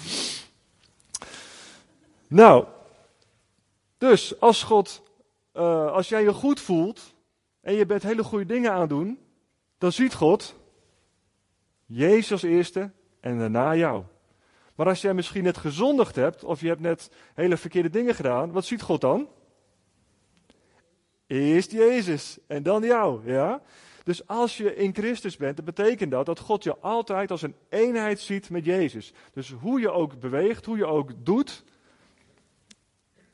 Nou, 2.27 2.65
dus 3.97 4.39
als 4.39 4.63
God, 4.63 5.03
uh, 5.53 5.91
als 5.91 6.09
jij 6.09 6.23
je 6.23 6.33
goed 6.33 6.59
voelt 6.59 7.15
en 7.61 7.73
je 7.73 7.85
bent 7.85 8.03
hele 8.03 8.23
goede 8.23 8.45
dingen 8.45 8.71
aan 8.71 8.87
doen, 8.87 9.19
dan 9.77 9.91
ziet 9.91 10.13
God 10.13 10.55
Jezus 11.85 12.31
als 12.31 12.43
eerste 12.43 12.91
en 13.19 13.39
daarna 13.39 13.75
jou. 13.75 14.03
Maar 14.75 14.87
als 14.87 15.01
jij 15.01 15.13
misschien 15.13 15.43
net 15.43 15.57
gezondigd 15.57 16.15
hebt 16.15 16.43
of 16.43 16.61
je 16.61 16.67
hebt 16.67 16.79
net 16.79 17.11
hele 17.33 17.57
verkeerde 17.57 17.89
dingen 17.89 18.15
gedaan, 18.15 18.51
wat 18.51 18.65
ziet 18.65 18.81
God 18.81 19.01
dan? 19.01 19.27
Eerst 21.27 21.71
Jezus 21.71 22.37
en 22.47 22.63
dan 22.63 22.83
jou, 22.83 23.31
ja? 23.31 23.61
Dus 24.03 24.27
als 24.27 24.57
je 24.57 24.75
in 24.75 24.93
Christus 24.93 25.37
bent, 25.37 25.55
dan 25.55 25.65
betekent 25.65 26.11
dat 26.11 26.25
dat 26.25 26.39
God 26.39 26.63
je 26.63 26.77
altijd 26.77 27.31
als 27.31 27.41
een 27.41 27.55
eenheid 27.69 28.19
ziet 28.19 28.49
met 28.49 28.65
Jezus. 28.65 29.13
Dus 29.33 29.51
hoe 29.51 29.79
je 29.79 29.91
ook 29.91 30.19
beweegt, 30.19 30.65
hoe 30.65 30.77
je 30.77 30.85
ook 30.85 31.11
doet, 31.25 31.63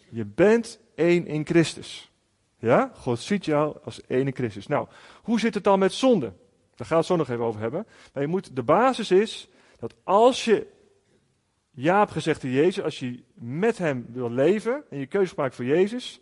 je 0.09 0.25
bent 0.25 0.79
één 0.95 1.27
in 1.27 1.45
Christus. 1.45 2.11
Ja? 2.57 2.91
God 2.95 3.19
ziet 3.19 3.45
jou 3.45 3.77
als 3.83 4.01
één 4.07 4.27
in 4.27 4.35
Christus. 4.35 4.67
Nou, 4.67 4.87
hoe 5.23 5.39
zit 5.39 5.53
het 5.53 5.63
dan 5.63 5.79
met 5.79 5.93
zonde? 5.93 6.33
Daar 6.75 6.87
gaan 6.87 6.89
we 6.89 6.95
het 6.95 7.05
zo 7.05 7.15
nog 7.15 7.29
even 7.29 7.45
over 7.45 7.61
hebben. 7.61 7.87
Maar 8.13 8.23
je 8.23 8.29
moet, 8.29 8.55
de 8.55 8.63
basis 8.63 9.11
is 9.11 9.47
dat 9.79 9.93
als 10.03 10.45
je 10.45 10.67
ja 11.71 11.99
hebt 11.99 12.11
gezegd 12.11 12.39
tegen 12.39 12.55
Jezus, 12.55 12.83
als 12.83 12.99
je 12.99 13.23
met 13.33 13.77
hem 13.77 14.05
wil 14.09 14.31
leven 14.31 14.83
en 14.89 14.97
je 14.97 15.05
keuze 15.05 15.33
maakt 15.37 15.55
voor 15.55 15.65
Jezus, 15.65 16.21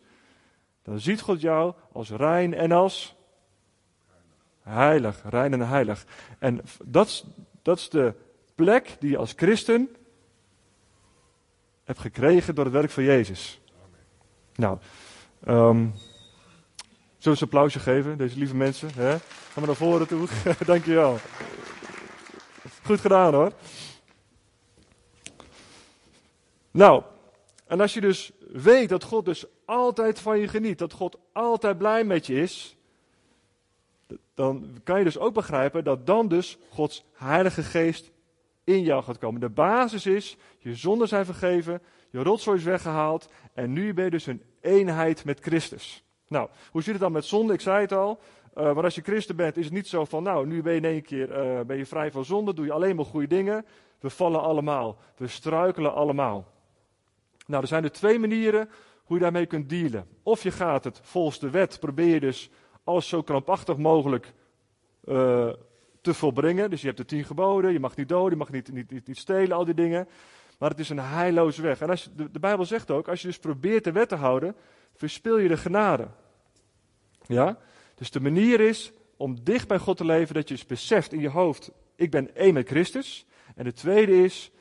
dan 0.84 1.00
ziet 1.00 1.22
God 1.22 1.42
jou 1.42 1.74
als 1.92 2.10
rein 2.10 2.54
en 2.54 2.72
als 2.72 3.16
heilig. 4.62 5.22
Rein 5.24 5.54
en 5.54 5.68
heilig. 5.68 6.06
En 6.40 6.62
dat 6.86 7.26
is, 7.64 7.90
de 7.90 8.14
plek 8.56 8.96
die 9.00 9.10
je 9.10 9.18
als 9.18 9.34
christen 9.36 9.90
hebt 11.84 12.00
gekregen 12.00 12.56
door 12.56 12.66
het 12.66 12.74
werk 12.74 12.90
van 12.90 13.04
Jezus. 13.04 13.62
Nou, 14.56 14.78
um, 15.48 15.94
zullen 17.18 17.18
we 17.18 17.30
een 17.30 17.38
applausje 17.40 17.80
geven, 17.80 18.18
deze 18.18 18.38
lieve 18.38 18.56
mensen? 18.56 18.90
Hè? 18.96 19.10
Gaan 19.10 19.62
we 19.62 19.66
naar 19.66 19.76
voren 19.76 20.08
toe? 20.08 20.28
Dankjewel. 20.66 21.18
Goed 22.84 23.00
gedaan 23.00 23.34
hoor. 23.34 23.52
Nou, 26.72 27.04
en 27.68 27.82
als 27.82 27.94
je 27.94 28.02
dus 28.02 28.32
weet 28.52 28.90
dat 28.90 29.04
God 29.04 29.26
dus 29.26 29.46
altijd 29.66 30.20
van 30.20 30.40
je 30.40 30.48
geniet, 30.48 30.78
dat 30.78 30.94
God 30.94 31.18
altijd 31.34 31.78
blij 31.78 32.04
met 32.04 32.26
je 32.26 32.42
is, 32.42 32.78
dan 34.34 34.80
kan 34.84 34.98
je 34.98 35.04
dus 35.04 35.18
ook 35.18 35.34
begrijpen 35.34 35.84
dat 35.84 36.06
dan 36.06 36.28
dus 36.28 36.58
Gods 36.70 37.06
Heilige 37.14 37.64
Geest 37.64 38.12
in 38.64 38.82
jou 38.82 39.04
gaat 39.04 39.18
komen. 39.18 39.42
De 39.42 39.50
basis 39.50 40.06
is, 40.06 40.38
je 40.58 40.76
zonden 40.76 41.08
zijn 41.08 41.26
vergeven, 41.26 41.82
je 42.10 42.24
rotzooi 42.24 42.58
is 42.58 42.64
weggehaald 42.64 43.30
en 43.54 43.74
nu 43.74 43.94
ben 43.94 44.04
je 44.04 44.12
dus 44.12 44.26
een 44.26 44.44
eenheid 44.62 45.26
met 45.26 45.40
Christus. 45.40 46.04
Nou, 46.28 46.50
hoe 46.72 46.82
zit 46.82 46.94
het 46.94 47.02
dan 47.02 47.12
met 47.12 47.26
zonde? 47.26 47.54
Ik 47.54 47.62
zei 47.62 47.82
het 47.82 47.92
al. 47.92 48.20
Maar 48.54 48.84
als 48.84 48.96
je 48.96 49.02
christen 49.02 49.36
bent, 49.36 49.58
is 49.58 49.66
het 49.66 49.74
niet 49.74 49.88
zo 49.88 50.06
van, 50.06 50.24
nou, 50.24 50.48
nu 50.48 50.62
ben 50.62 50.72
je 50.74 50.78
in 50.78 50.86
één 50.86 51.02
keer 51.02 51.30
uh, 51.30 51.62
ben 51.62 51.78
je 51.78 51.86
vrij 51.86 52.12
van 52.12 52.26
zonde, 52.26 52.54
doe 52.54 52.66
je 52.66 52.72
alleen 52.72 52.96
maar 52.96 53.06
goede 53.06 53.28
dingen. 53.28 53.66
We 54.00 54.10
vallen 54.10 54.42
allemaal, 54.42 54.98
we 55.18 55.28
struikelen 55.28 55.94
allemaal. 55.94 56.48
Nou, 57.50 57.62
er 57.62 57.68
zijn 57.68 57.84
er 57.84 57.92
twee 57.92 58.20
manieren 58.20 58.70
hoe 59.04 59.18
je 59.18 59.24
daarmee 59.24 59.46
kunt 59.46 59.70
dealen. 59.70 60.08
Of 60.24 60.44
je 60.44 60.52
gaat 60.52 60.84
het 60.84 61.00
volgens 61.04 61.40
de 61.40 61.50
wet, 61.50 61.80
probeer 61.80 62.14
je 62.14 62.20
dus 62.20 62.50
alles 62.84 63.08
zo 63.08 63.22
krampachtig 63.22 63.78
mogelijk 63.78 64.34
uh, 65.06 65.50
te 66.02 66.14
volbrengen. 66.14 66.70
Dus 66.70 66.82
je 66.82 66.88
hebt 66.88 67.00
de 67.00 67.06
tien 67.06 67.24
geboden, 67.24 67.72
je 67.72 67.80
mag 67.80 67.96
niet 67.96 68.10
doden, 68.10 68.32
je 68.32 68.38
mag 68.38 68.52
niet, 68.52 68.72
niet, 68.72 68.92
niet, 68.92 69.08
niet 69.08 69.18
stelen, 69.18 69.58
al 69.58 69.66
die 69.66 69.74
dingen. 69.74 70.08
Maar 70.60 70.70
het 70.70 70.80
is 70.80 70.90
een 70.90 71.00
heilloze 71.00 71.62
weg. 71.62 71.82
En 71.82 71.90
als 71.90 72.10
de, 72.16 72.32
de 72.32 72.40
Bijbel 72.40 72.66
zegt 72.66 72.92
ook, 72.92 73.08
als 73.08 73.22
je 73.22 73.28
dus 73.28 73.40
probeert 73.40 73.84
de 73.84 73.92
wet 73.92 74.10
te 74.10 74.16
houden, 74.16 74.56
verspil 74.94 75.38
je 75.38 75.48
de 75.48 75.58
genade. 75.58 76.08
Ja? 77.26 77.58
Dus 77.96 78.12
de 78.12 78.20
manier 78.20 78.60
is 78.60 78.92
om 79.18 79.44
dicht 79.44 79.68
bij 79.68 79.80
God 79.80 79.98
te 79.98 80.06
leven, 80.06 80.34
dat 80.34 80.48
je 80.48 80.54
dus 80.54 80.66
beseft 80.66 81.14
in 81.14 81.20
je 81.20 81.30
hoofd, 81.30 81.72
ik 81.96 82.12
ben 82.12 82.36
één 82.36 82.54
met 82.54 82.68
Christus. 82.68 83.26
En 83.56 83.64
de 83.64 83.74
tweede 83.74 84.24
is, 84.24 84.52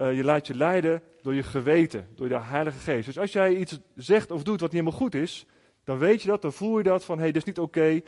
uh, 0.00 0.16
je 0.16 0.24
laat 0.24 0.46
je 0.46 0.54
leiden 0.54 1.02
door 1.28 1.36
je 1.36 1.42
geweten, 1.42 2.08
door 2.14 2.28
de 2.28 2.40
Heilige 2.40 2.78
Geest. 2.78 3.06
Dus 3.06 3.18
als 3.18 3.32
jij 3.32 3.54
iets 3.54 3.78
zegt 3.94 4.30
of 4.30 4.42
doet 4.42 4.60
wat 4.60 4.72
niet 4.72 4.80
helemaal 4.80 5.00
goed 5.00 5.14
is, 5.14 5.46
dan 5.84 5.98
weet 5.98 6.22
je 6.22 6.28
dat, 6.28 6.42
dan 6.42 6.52
voel 6.52 6.78
je 6.78 6.84
dat 6.84 7.04
van, 7.04 7.18
hey, 7.18 7.26
dit 7.26 7.36
is 7.36 7.44
niet 7.44 7.58
oké. 7.58 8.00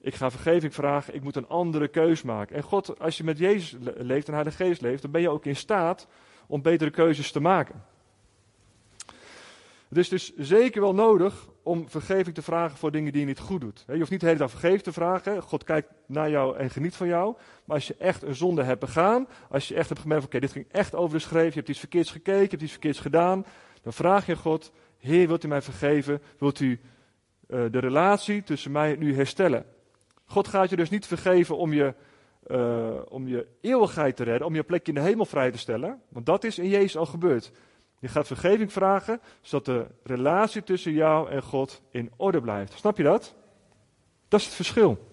Ik 0.00 0.14
ga 0.14 0.30
vergeving 0.30 0.74
vragen, 0.74 1.14
ik 1.14 1.22
moet 1.22 1.36
een 1.36 1.48
andere 1.48 1.88
keus 1.88 2.22
maken. 2.22 2.56
En 2.56 2.62
God, 2.62 3.00
als 3.00 3.16
je 3.16 3.24
met 3.24 3.38
Jezus 3.38 3.76
leeft 3.96 4.26
en 4.26 4.34
Heilige 4.34 4.64
Geest 4.64 4.80
leeft, 4.80 5.02
dan 5.02 5.10
ben 5.10 5.20
je 5.20 5.28
ook 5.28 5.44
in 5.44 5.56
staat 5.56 6.06
om 6.46 6.62
betere 6.62 6.90
keuzes 6.90 7.32
te 7.32 7.40
maken. 7.40 7.84
Het 9.88 9.98
is 9.98 10.08
dus 10.08 10.36
zeker 10.36 10.80
wel 10.80 10.94
nodig 10.94 11.48
om 11.64 11.88
vergeving 11.88 12.34
te 12.34 12.42
vragen 12.42 12.78
voor 12.78 12.90
dingen 12.90 13.12
die 13.12 13.20
je 13.20 13.26
niet 13.26 13.38
goed 13.38 13.60
doet. 13.60 13.84
Je 13.86 13.98
hoeft 13.98 14.10
niet 14.10 14.20
de 14.20 14.26
hele 14.26 14.38
dag 14.38 14.50
vergeving 14.50 14.82
te 14.82 14.92
vragen. 14.92 15.42
God 15.42 15.64
kijkt 15.64 15.88
naar 16.06 16.30
jou 16.30 16.56
en 16.56 16.70
geniet 16.70 16.96
van 16.96 17.06
jou. 17.06 17.34
Maar 17.64 17.76
als 17.76 17.86
je 17.86 17.96
echt 17.98 18.22
een 18.22 18.34
zonde 18.34 18.62
hebt 18.62 18.80
begaan, 18.80 19.28
als 19.48 19.68
je 19.68 19.74
echt 19.74 19.88
hebt 19.88 20.00
gemerkt, 20.00 20.24
oké, 20.24 20.40
dit 20.40 20.52
ging 20.52 20.66
echt 20.70 20.94
over 20.94 21.16
de 21.16 21.24
schreef, 21.24 21.48
je 21.48 21.58
hebt 21.58 21.68
iets 21.68 21.78
verkeerds 21.78 22.10
gekeken, 22.10 22.42
je 22.42 22.48
hebt 22.48 22.62
iets 22.62 22.72
verkeerds 22.72 23.00
gedaan, 23.00 23.44
dan 23.82 23.92
vraag 23.92 24.26
je 24.26 24.36
God, 24.36 24.72
Heer, 24.98 25.26
wilt 25.26 25.44
u 25.44 25.48
mij 25.48 25.62
vergeven? 25.62 26.22
Wilt 26.38 26.60
u 26.60 26.80
uh, 27.48 27.64
de 27.70 27.78
relatie 27.78 28.42
tussen 28.42 28.72
mij 28.72 28.94
en 28.94 29.02
u 29.02 29.14
herstellen? 29.14 29.64
God 30.24 30.48
gaat 30.48 30.70
je 30.70 30.76
dus 30.76 30.90
niet 30.90 31.06
vergeven 31.06 31.56
om 31.56 31.72
je, 31.72 31.94
uh, 32.46 32.94
om 33.08 33.28
je 33.28 33.46
eeuwigheid 33.60 34.16
te 34.16 34.24
redden, 34.24 34.46
om 34.46 34.54
je 34.54 34.62
plekje 34.62 34.92
in 34.92 34.98
de 35.02 35.06
hemel 35.08 35.24
vrij 35.24 35.50
te 35.50 35.58
stellen. 35.58 36.00
Want 36.08 36.26
dat 36.26 36.44
is 36.44 36.58
in 36.58 36.68
Jezus 36.68 36.96
al 36.96 37.06
gebeurd. 37.06 37.52
Je 38.04 38.10
gaat 38.10 38.26
vergeving 38.26 38.72
vragen, 38.72 39.20
zodat 39.40 39.64
de 39.64 39.86
relatie 40.02 40.62
tussen 40.62 40.92
jou 40.92 41.30
en 41.30 41.42
God 41.42 41.82
in 41.90 42.10
orde 42.16 42.40
blijft. 42.40 42.72
Snap 42.72 42.96
je 42.96 43.02
dat? 43.02 43.34
Dat 44.28 44.40
is 44.40 44.46
het 44.46 44.54
verschil. 44.54 45.08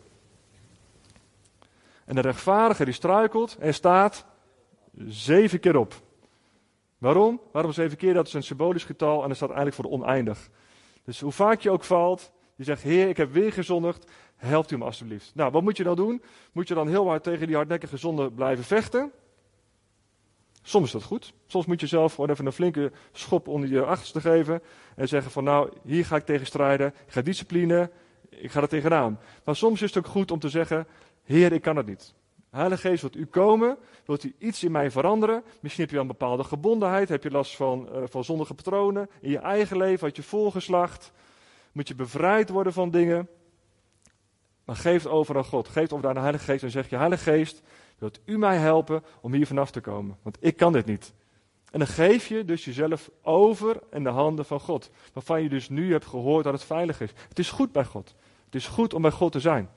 En 2.05 2.15
de 2.15 2.21
rechtvaardige 2.21 2.86
die 2.86 2.93
struikelt 2.93 3.57
en 3.60 3.74
staat 3.74 4.25
zeven 5.07 5.60
keer 5.60 5.75
op. 5.75 5.93
Waarom? 6.98 7.41
Waarom 7.51 7.71
zeven 7.71 7.98
keer? 7.98 8.13
Dat 8.13 8.27
is 8.27 8.33
een 8.33 8.43
symbolisch 8.43 8.83
getal 8.83 9.21
en 9.21 9.27
dat 9.27 9.38
staat 9.38 9.51
eigenlijk 9.51 9.81
voor 9.81 10.00
oneindig. 10.00 10.50
Dus 11.03 11.19
hoe 11.19 11.31
vaak 11.31 11.62
je 11.62 11.71
ook 11.71 11.83
valt, 11.83 12.31
je 12.55 12.63
zegt, 12.63 12.81
Heer, 12.81 13.10
ik 13.10 13.17
heb 13.17 13.31
weer 13.31 13.53
gezondigd, 13.53 14.12
helpt 14.36 14.71
u 14.71 14.77
me 14.77 14.86
alstublieft. 14.86 15.31
Nou, 15.36 15.51
wat 15.51 15.62
moet 15.62 15.77
je 15.77 15.83
dan 15.83 15.95
doen? 15.95 16.21
Moet 16.51 16.67
je 16.67 16.74
dan 16.74 16.88
heel 16.88 17.07
hard 17.07 17.24
tegen 17.24 17.48
die 17.48 17.55
hardnekkige 17.55 17.98
zonde 17.98 18.31
blijven 18.31 18.63
vechten? 18.63 19.12
Soms 20.62 20.86
is 20.86 20.91
dat 20.91 21.04
goed. 21.04 21.34
Soms 21.47 21.65
moet 21.65 21.80
je 21.80 21.88
zelf 21.88 22.13
gewoon 22.13 22.30
even 22.30 22.45
een 22.45 22.52
flinke 22.52 22.91
schop 23.12 23.47
onder 23.47 23.69
je 23.69 23.84
achterste 23.84 24.21
geven. 24.21 24.62
En 24.95 25.08
zeggen 25.08 25.32
van 25.32 25.43
nou, 25.43 25.71
hier 25.84 26.06
ga 26.06 26.15
ik 26.15 26.26
tegen 26.26 26.45
strijden. 26.45 26.88
Ik 26.88 27.12
ga 27.12 27.21
discipline. 27.21 27.91
Ik 28.30 28.52
ga 28.52 28.62
er 28.62 28.67
tegenaan. 28.67 29.19
Maar 29.43 29.56
soms 29.56 29.82
is 29.82 29.93
het 29.93 30.06
ook 30.06 30.12
goed 30.12 30.32
om 30.32 30.39
te 30.39 30.50
zeggen, 30.50 30.88
Heer, 31.24 31.52
ik 31.52 31.62
kan 31.62 31.76
het 31.76 31.86
niet. 31.86 32.13
Heilige 32.50 32.88
Geest, 32.88 33.02
wilt 33.02 33.15
u 33.15 33.26
komen? 33.26 33.78
Wilt 34.06 34.24
u 34.24 34.36
iets 34.38 34.63
in 34.63 34.71
mij 34.71 34.91
veranderen? 34.91 35.43
Misschien 35.60 35.84
heb 35.84 35.93
je 35.93 36.00
een 36.00 36.08
bepaalde 36.08 36.43
gebondenheid. 36.43 37.10
Heb 37.10 37.24
je 37.24 37.32
last 37.32 37.56
van, 37.56 37.89
uh, 37.91 38.04
van 38.06 38.24
zondige 38.24 38.54
patronen 38.54 39.10
in 39.21 39.30
je 39.30 39.38
eigen 39.38 39.78
leven? 39.78 40.08
Had 40.08 40.15
je 40.15 40.24
voorgeslacht? 40.24 41.12
Moet 41.71 41.88
je 41.88 41.95
bevrijd 41.95 42.50
worden 42.50 42.74
van 42.74 42.91
dingen? 42.91 43.28
Maar 44.65 44.76
geef 44.76 45.04
het 45.04 45.12
over 45.12 45.38
aan 45.38 45.45
God. 45.45 45.67
Geef 45.67 45.84
het 45.84 45.93
over 45.93 46.08
aan 46.08 46.13
de 46.13 46.19
Heilige 46.19 46.43
Geest 46.43 46.63
en 46.63 46.71
zeg 46.71 46.89
je, 46.89 46.95
Heilige 46.95 47.24
Geest, 47.24 47.62
wilt 48.01 48.19
u 48.25 48.37
mij 48.37 48.57
helpen 48.57 49.03
om 49.21 49.33
hier 49.33 49.47
vanaf 49.47 49.71
te 49.71 49.81
komen? 49.81 50.17
Want 50.21 50.37
ik 50.39 50.57
kan 50.57 50.73
dit 50.73 50.85
niet. 50.85 51.13
En 51.71 51.79
dan 51.79 51.87
geef 51.87 52.27
je 52.27 52.45
dus 52.45 52.65
jezelf 52.65 53.09
over 53.21 53.79
in 53.91 54.03
de 54.03 54.09
handen 54.09 54.45
van 54.45 54.59
God. 54.59 54.89
Waarvan 55.13 55.43
je 55.43 55.49
dus 55.49 55.69
nu 55.69 55.91
hebt 55.91 56.05
gehoord 56.05 56.43
dat 56.43 56.53
het 56.53 56.63
veilig 56.63 57.01
is. 57.01 57.09
Het 57.27 57.39
is 57.39 57.49
goed 57.49 57.71
bij 57.71 57.85
God. 57.85 58.15
Het 58.45 58.55
is 58.55 58.67
goed 58.67 58.93
om 58.93 59.01
bij 59.01 59.11
God 59.11 59.31
te 59.31 59.39
zijn. 59.39 59.69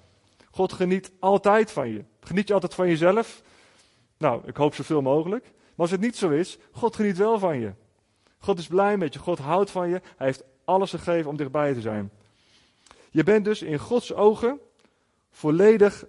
God 0.51 0.73
geniet 0.73 1.13
altijd 1.19 1.73
van 1.73 1.89
je. 1.89 2.05
Geniet 2.21 2.49
je 2.49 2.55
altijd 2.55 2.75
van 2.75 2.89
jezelf? 2.89 3.43
Nou, 4.19 4.43
ik 4.47 4.57
hoop 4.57 4.75
zoveel 4.75 5.03
mogelijk. 5.03 5.45
Maar 5.45 5.53
als 5.77 5.91
het 5.91 6.01
niet 6.01 6.17
zo 6.17 6.31
is, 6.31 6.59
God 6.73 6.97
geniet 6.97 7.17
wel 7.17 7.39
van 7.39 7.59
je. 7.61 7.73
God 8.39 8.59
is 8.59 8.67
blij 8.67 8.97
met 8.97 9.13
je. 9.13 9.19
God 9.19 9.39
houdt 9.39 9.71
van 9.71 9.89
je. 9.89 10.01
Hij 10.17 10.27
heeft 10.27 10.45
alles 10.65 10.91
gegeven 10.91 11.31
om 11.31 11.37
dichtbij 11.37 11.75
te 11.75 11.81
zijn. 11.81 12.11
Je 13.11 13.23
bent 13.23 13.45
dus 13.45 13.63
in 13.63 13.79
Gods 13.79 14.15
ogen 14.15 14.61
volledig 15.31 16.05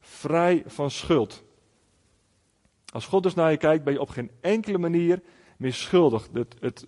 vrij 0.00 0.62
van 0.66 0.90
schuld. 0.90 1.42
Als 2.92 3.06
God 3.06 3.22
dus 3.22 3.34
naar 3.34 3.50
je 3.50 3.56
kijkt, 3.56 3.84
ben 3.84 3.92
je 3.92 4.00
op 4.00 4.08
geen 4.08 4.30
enkele 4.40 4.78
manier 4.78 5.20
meer 5.56 5.72
schuldig. 5.72 6.28
Het, 6.60 6.86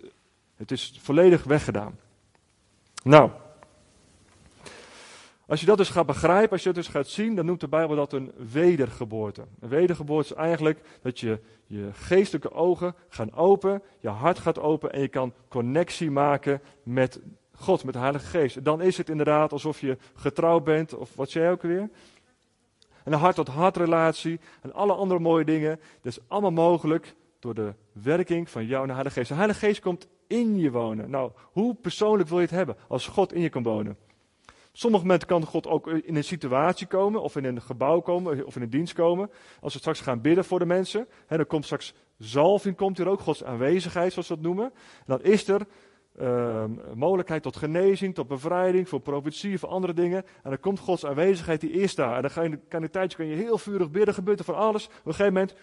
het, 0.55 0.71
is 0.71 0.99
volledig 1.01 1.43
weggedaan. 1.43 1.99
Nou, 3.03 3.31
als 5.45 5.59
je 5.59 5.65
dat 5.65 5.77
dus 5.77 5.89
gaat 5.89 6.05
begrijpen, 6.05 6.51
als 6.51 6.63
je 6.63 6.73
dat 6.73 6.83
dus 6.83 6.93
gaat 6.93 7.07
zien, 7.07 7.35
dan 7.35 7.45
noemt 7.45 7.59
de 7.59 7.67
Bijbel 7.67 7.95
dat 7.95 8.13
een 8.13 8.31
wedergeboorte. 8.51 9.45
Een 9.59 9.69
wedergeboorte 9.69 10.33
is 10.33 10.39
eigenlijk 10.39 10.79
dat 11.01 11.19
je 11.19 11.39
je 11.65 11.89
geestelijke 11.93 12.51
ogen 12.51 12.95
gaan 13.09 13.33
open, 13.33 13.81
je 13.99 14.09
hart 14.09 14.39
gaat 14.39 14.59
open 14.59 14.93
en 14.93 15.01
je 15.01 15.07
kan 15.07 15.33
connectie 15.47 16.11
maken 16.11 16.61
met 16.83 17.19
God, 17.55 17.83
met 17.83 17.93
de 17.93 17.99
Heilige 17.99 18.25
Geest. 18.25 18.63
Dan 18.65 18.81
is 18.81 18.97
het 18.97 19.09
inderdaad 19.09 19.51
alsof 19.51 19.79
je 19.79 19.97
getrouwd 20.15 20.63
bent, 20.63 20.95
of 20.95 21.15
wat 21.15 21.31
je 21.31 21.47
ook 21.47 21.61
weer? 21.61 21.89
Een 23.03 23.13
hart-tot-hart 23.13 23.77
relatie 23.77 24.39
en 24.61 24.73
alle 24.73 24.93
andere 24.93 25.19
mooie 25.19 25.45
dingen. 25.45 25.79
Dat 26.01 26.11
is 26.11 26.19
allemaal 26.27 26.51
mogelijk 26.51 27.15
door 27.39 27.53
de 27.53 27.73
werking 27.91 28.49
van 28.49 28.65
jou 28.65 28.81
en 28.81 28.87
de 28.87 28.93
Heilige 28.93 29.19
Geest. 29.19 29.29
De 29.29 29.35
Heilige 29.35 29.59
Geest 29.59 29.81
komt 29.81 30.07
in 30.27 30.57
je 30.57 30.71
wonen. 30.71 31.09
Nou, 31.09 31.31
hoe 31.51 31.75
persoonlijk 31.75 32.29
wil 32.29 32.37
je 32.37 32.45
het 32.45 32.55
hebben 32.55 32.75
als 32.87 33.07
God 33.07 33.33
in 33.33 33.41
je 33.41 33.49
kan 33.49 33.63
wonen? 33.63 33.97
Sommige 34.75 35.03
momenten 35.03 35.27
kan 35.27 35.45
God 35.45 35.67
ook 35.67 35.87
in 35.87 36.15
een 36.15 36.23
situatie 36.23 36.87
komen, 36.87 37.21
of 37.21 37.35
in 37.35 37.43
een 37.43 37.61
gebouw 37.61 37.99
komen, 37.99 38.45
of 38.45 38.55
in 38.55 38.61
een 38.61 38.69
dienst 38.69 38.93
komen. 38.93 39.29
Als 39.61 39.73
we 39.73 39.79
straks 39.79 39.99
gaan 39.99 40.21
bidden 40.21 40.45
voor 40.45 40.59
de 40.59 40.65
mensen, 40.65 41.07
hè, 41.27 41.37
dan 41.37 41.47
komt 41.47 41.65
straks 41.65 41.93
zalving, 42.17 42.75
komt 42.75 42.97
hier 42.97 43.07
ook, 43.07 43.19
Gods 43.19 43.43
aanwezigheid, 43.43 44.13
zoals 44.13 44.27
we 44.27 44.33
dat 44.35 44.43
noemen. 44.43 44.65
En 44.65 45.05
dan 45.05 45.21
is 45.21 45.47
er 45.47 45.61
uh, 46.21 46.63
mogelijkheid 46.93 47.43
tot 47.43 47.55
genezing, 47.55 48.15
tot 48.15 48.27
bevrijding, 48.27 48.89
voor 48.89 48.99
profetie, 48.99 49.59
voor 49.59 49.69
andere 49.69 49.93
dingen. 49.93 50.25
En 50.43 50.49
dan 50.49 50.59
komt 50.59 50.79
Gods 50.79 51.05
aanwezigheid, 51.05 51.61
die 51.61 51.71
is 51.71 51.95
daar. 51.95 52.15
En 52.15 52.21
dan 52.21 52.31
ga 52.31 52.41
je, 52.41 52.59
kan 52.67 52.83
een 52.83 52.89
tijdje 52.89 53.17
kan 53.17 53.27
je 53.27 53.35
heel 53.35 53.57
vurig 53.57 53.91
bidden, 53.91 54.13
gebeurt 54.13 54.39
er 54.39 54.45
van 54.45 54.55
alles. 54.55 54.85
Op 54.85 54.91
een 54.93 55.13
gegeven 55.13 55.33
moment 55.33 55.55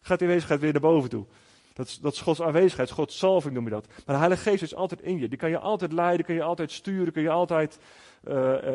gaat 0.00 0.18
die 0.18 0.28
aanwezigheid 0.28 0.60
weer 0.60 0.72
naar 0.72 0.80
boven 0.80 1.10
toe. 1.10 1.26
Dat 1.72 1.86
is, 1.86 1.98
dat 1.98 2.18
Gods 2.18 2.42
aanwezigheid, 2.42 2.90
Gods 2.90 3.18
salving 3.18 3.54
noem 3.54 3.64
je 3.64 3.70
dat. 3.70 3.86
Maar 3.86 4.14
de 4.14 4.16
Heilige 4.16 4.50
Geest 4.50 4.62
is 4.62 4.74
altijd 4.74 5.02
in 5.02 5.18
je. 5.18 5.28
Die 5.28 5.38
kan 5.38 5.50
je 5.50 5.58
altijd 5.58 5.92
leiden, 5.92 6.26
kan 6.26 6.34
je 6.34 6.42
altijd 6.42 6.72
sturen, 6.72 7.12
kan 7.12 7.22
je 7.22 7.30
altijd 7.30 7.78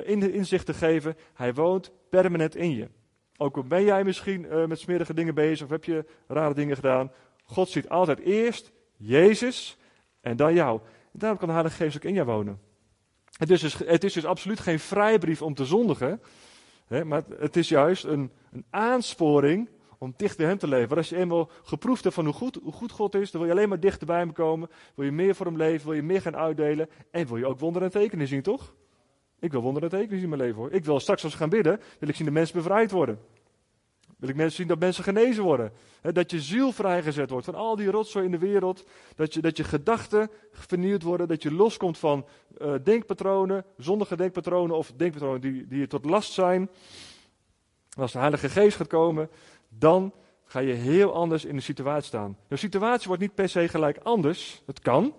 in, 0.04 0.34
inzichten 0.34 0.76
geven. 0.76 1.16
Hij 1.34 1.54
woont 1.54 1.92
permanent 2.10 2.56
in 2.56 2.76
je. 2.76 2.90
Ook 3.38 3.56
al 3.56 3.64
ben 3.64 3.84
jij 3.84 4.04
misschien 4.04 4.46
uh, 4.46 4.66
met 4.66 4.80
smerige 4.80 5.14
dingen 5.14 5.36
bezig 5.36 5.66
of 5.66 5.72
heb 5.72 5.84
je 5.84 6.06
rare 6.28 6.54
dingen 6.54 6.76
gedaan. 6.76 7.12
God 7.44 7.70
ziet 7.70 7.90
altijd 7.90 8.20
eerst 8.20 8.72
Jezus 8.98 9.78
en 10.26 10.36
dan 10.36 10.54
jou. 10.54 10.80
En 11.12 11.20
daarom 11.20 11.38
kan 11.38 11.48
de 11.48 11.54
Heilige 11.54 11.84
Geest 11.84 11.96
ook 11.96 12.04
in 12.04 12.14
jou 12.14 12.26
wonen. 12.26 12.60
Het 13.38 13.50
is 13.50 13.62
dus, 13.62 13.74
het 13.74 14.04
is 14.04 14.14
dus 14.14 14.26
absoluut 14.26 14.60
geen 14.60 14.80
vrijbrief 14.80 15.42
om 15.42 15.54
te 15.54 15.66
zondigen. 15.66 16.22
Hè, 16.88 17.06
maar 17.06 17.24
het 17.40 17.56
is 17.56 17.70
juist 17.70 18.04
een, 18.04 18.32
een 18.52 18.66
aansporing 18.70 19.70
om 19.98 20.14
dicht 20.18 20.38
bij 20.38 20.46
hem 20.46 20.58
te 20.58 20.68
leven. 20.68 20.88
Want 20.88 21.00
als 21.00 21.10
je 21.10 21.16
eenmaal 21.16 21.50
geproefd 21.64 22.04
hebt 22.04 22.16
van 22.16 22.26
hoe 22.26 22.34
goed, 22.34 22.60
hoe 22.64 22.74
goed 22.74 22.92
God 22.92 23.16
is, 23.16 23.32
dan 23.32 23.42
wil 23.42 23.50
je 23.50 23.56
alleen 23.56 23.70
maar 23.70 23.80
dichter 23.80 24.08
bij 24.08 24.18
hem 24.18 24.34
komen. 24.34 24.70
Wil 24.96 25.06
je 25.06 25.12
meer 25.12 25.36
voor 25.36 25.46
hem 25.46 25.58
leven, 25.58 25.86
wil 25.88 25.96
je 25.96 26.04
meer 26.04 26.22
gaan 26.22 26.36
uitdelen. 26.36 26.90
En 27.12 27.28
wil 27.28 27.38
je 27.38 27.46
ook 27.46 27.60
wonderen 27.60 27.88
en 27.88 28.00
tekenen 28.00 28.28
zien, 28.28 28.42
toch? 28.42 28.74
Ik 29.40 29.52
wil 29.52 29.62
wonderen 29.62 29.90
en 29.90 29.98
tekenen 29.98 30.20
zien 30.20 30.32
in 30.32 30.38
mijn 30.38 30.42
leven 30.42 30.62
hoor. 30.62 30.72
Ik 30.72 30.86
wil 30.86 31.00
straks 31.00 31.24
als 31.24 31.32
we 31.32 31.40
gaan 31.40 31.50
bidden, 31.50 31.80
wil 32.00 32.10
ik 32.10 32.16
zien 32.16 32.26
de 32.26 32.32
mensen 32.32 32.56
bevrijd 32.56 32.92
worden. 32.92 33.20
Wil 34.18 34.30
ik 34.30 34.36
mensen 34.36 34.56
zien 34.56 34.68
dat 34.68 34.80
mensen 34.80 35.04
genezen 35.04 35.44
worden. 35.44 35.72
dat 36.02 36.32
je 36.32 36.42
ziel 36.42 36.72
vrijgezet 36.72 37.30
wordt 37.30 37.46
van 37.46 37.56
al 37.56 37.76
die 37.76 37.92
rotzooi 37.92 38.26
in 38.26 38.32
de 38.32 38.38
wereld. 38.38 38.84
Dat 39.16 39.34
je, 39.34 39.42
dat 39.42 39.58
je 39.58 39.64
gedachten 39.64 40.30
vernieuwd 40.52 41.04
worden. 41.04 41.28
Dat 41.28 41.44
je 41.44 41.52
loskomt 41.52 41.98
van 41.98 42.26
uh, 42.58 42.74
denkpatronen, 42.84 43.66
zondige 43.78 44.16
denkpatronen 44.16 44.78
of 44.78 44.92
denkpatronen 44.96 45.42
die, 45.42 45.68
die 45.68 45.80
je 45.80 45.88
tot 45.88 46.06
last 46.06 46.32
zijn. 46.32 46.70
als 47.98 48.12
de 48.12 48.20
Heilige 48.20 48.50
Geest 48.50 48.78
gaat 48.78 48.88
komen, 48.88 49.30
dan 49.70 50.14
ga 50.46 50.60
je 50.60 50.74
heel 50.74 51.14
anders 51.14 51.46
in 51.46 51.56
de 51.56 51.62
situatie 51.62 52.08
staan. 52.08 52.38
De 52.48 52.56
situatie 52.56 53.08
wordt 53.08 53.22
niet 53.22 53.36
per 53.36 53.50
se 53.50 53.68
gelijk 53.68 53.98
anders. 53.98 54.62
Het 54.66 54.80
kan. 54.80 55.14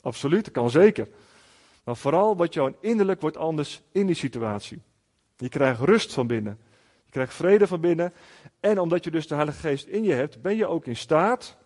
Absoluut, 0.00 0.44
het 0.44 0.54
kan 0.54 0.70
zeker. 0.70 1.08
Maar 1.84 1.96
vooral 1.96 2.36
wat 2.36 2.54
jouw 2.54 2.76
innerlijk 2.80 3.20
wordt 3.20 3.36
anders 3.36 3.82
in 3.92 4.06
die 4.06 4.16
situatie. 4.16 4.82
Je 5.36 5.48
krijgt 5.48 5.80
rust 5.80 6.12
van 6.12 6.26
binnen. 6.26 6.58
Krijgt 7.14 7.34
vrede 7.34 7.66
van 7.66 7.80
binnen. 7.80 8.12
En 8.60 8.78
omdat 8.78 9.04
je 9.04 9.10
dus 9.10 9.26
de 9.26 9.34
Heilige 9.34 9.58
Geest 9.58 9.86
in 9.86 10.02
je 10.02 10.12
hebt, 10.12 10.42
ben 10.42 10.56
je 10.56 10.66
ook 10.66 10.86
in 10.86 10.96
staat 10.96 11.56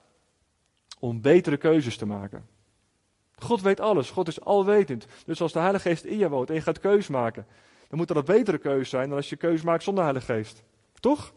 om 0.99 1.21
betere 1.21 1.57
keuzes 1.57 1.97
te 1.97 2.07
maken. 2.07 2.47
God 3.37 3.61
weet 3.61 3.81
alles. 3.81 4.11
God 4.11 4.29
is 4.29 4.41
alwetend. 4.41 5.07
Dus 5.25 5.41
als 5.41 5.53
de 5.53 5.59
Heilige 5.59 5.89
Geest 5.89 6.05
in 6.05 6.19
je 6.19 6.29
woont 6.29 6.49
en 6.49 6.55
je 6.55 6.61
gaat 6.61 6.79
keuzes 6.79 7.09
maken, 7.09 7.47
dan 7.89 7.99
moet 7.99 8.09
dat 8.09 8.17
een 8.17 8.25
betere 8.25 8.59
keuze 8.59 8.89
zijn 8.89 9.09
dan 9.09 9.17
als 9.17 9.29
je 9.29 9.37
keuze 9.37 9.65
maakt 9.65 9.83
zonder 9.83 10.05
Heilige 10.05 10.33
Geest. 10.33 10.63
Toch? 11.01 11.33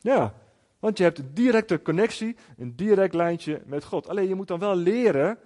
Ja, 0.00 0.34
want 0.78 0.98
je 0.98 1.04
hebt 1.04 1.18
een 1.18 1.30
directe 1.34 1.82
connectie, 1.82 2.36
een 2.56 2.76
direct 2.76 3.14
lijntje 3.14 3.62
met 3.64 3.84
God. 3.84 4.08
Alleen 4.08 4.28
je 4.28 4.34
moet 4.34 4.48
dan 4.48 4.58
wel 4.58 4.76
leren 4.76 5.38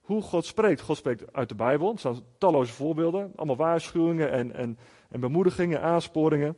hoe 0.00 0.22
God 0.22 0.44
spreekt. 0.44 0.80
God 0.80 0.96
spreekt 0.96 1.32
uit 1.32 1.48
de 1.48 1.54
Bijbel. 1.54 1.92
Er 1.92 1.98
staan 1.98 2.20
talloze 2.38 2.72
voorbeelden. 2.72 3.32
Allemaal 3.36 3.56
waarschuwingen 3.56 4.30
en, 4.30 4.54
en, 4.54 4.78
en 5.10 5.20
bemoedigingen, 5.20 5.82
aansporingen. 5.82 6.56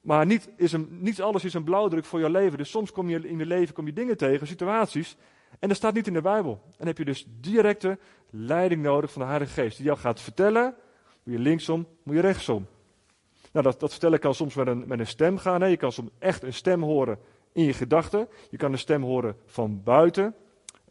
Maar 0.00 0.26
niet, 0.26 0.50
is 0.56 0.72
een, 0.72 1.14
alles 1.20 1.44
is 1.44 1.54
een 1.54 1.64
blauwdruk 1.64 2.04
voor 2.04 2.20
je 2.20 2.30
leven. 2.30 2.58
Dus 2.58 2.70
soms 2.70 2.92
kom 2.92 3.08
je 3.08 3.28
in 3.28 3.38
je 3.38 3.46
leven 3.46 3.74
kom 3.74 3.86
je 3.86 3.92
dingen 3.92 4.16
tegen, 4.16 4.46
situaties. 4.46 5.16
En 5.58 5.68
dat 5.68 5.76
staat 5.76 5.94
niet 5.94 6.06
in 6.06 6.12
de 6.12 6.20
Bijbel. 6.20 6.60
En 6.64 6.74
dan 6.76 6.86
heb 6.86 6.98
je 6.98 7.04
dus 7.04 7.26
directe 7.40 7.98
leiding 8.30 8.82
nodig 8.82 9.12
van 9.12 9.22
de 9.22 9.28
Heilige 9.28 9.52
Geest. 9.52 9.76
Die 9.76 9.86
jou 9.86 9.98
gaat 9.98 10.20
vertellen, 10.20 10.74
moet 11.22 11.34
je 11.34 11.40
linksom, 11.40 11.86
moet 12.02 12.14
je 12.14 12.20
rechtsom. 12.20 12.66
Nou, 13.52 13.64
dat, 13.64 13.80
dat 13.80 13.90
vertellen 13.90 14.18
kan 14.18 14.34
soms 14.34 14.54
met 14.54 14.66
een, 14.66 14.84
met 14.86 14.98
een 14.98 15.06
stem 15.06 15.38
gaan. 15.38 15.60
Hè. 15.60 15.66
Je 15.66 15.76
kan 15.76 15.92
soms 15.92 16.10
echt 16.18 16.42
een 16.42 16.52
stem 16.52 16.82
horen 16.82 17.18
in 17.52 17.64
je 17.64 17.72
gedachten. 17.72 18.28
Je 18.50 18.56
kan 18.56 18.72
een 18.72 18.78
stem 18.78 19.02
horen 19.02 19.36
van 19.46 19.82
buiten. 19.82 20.34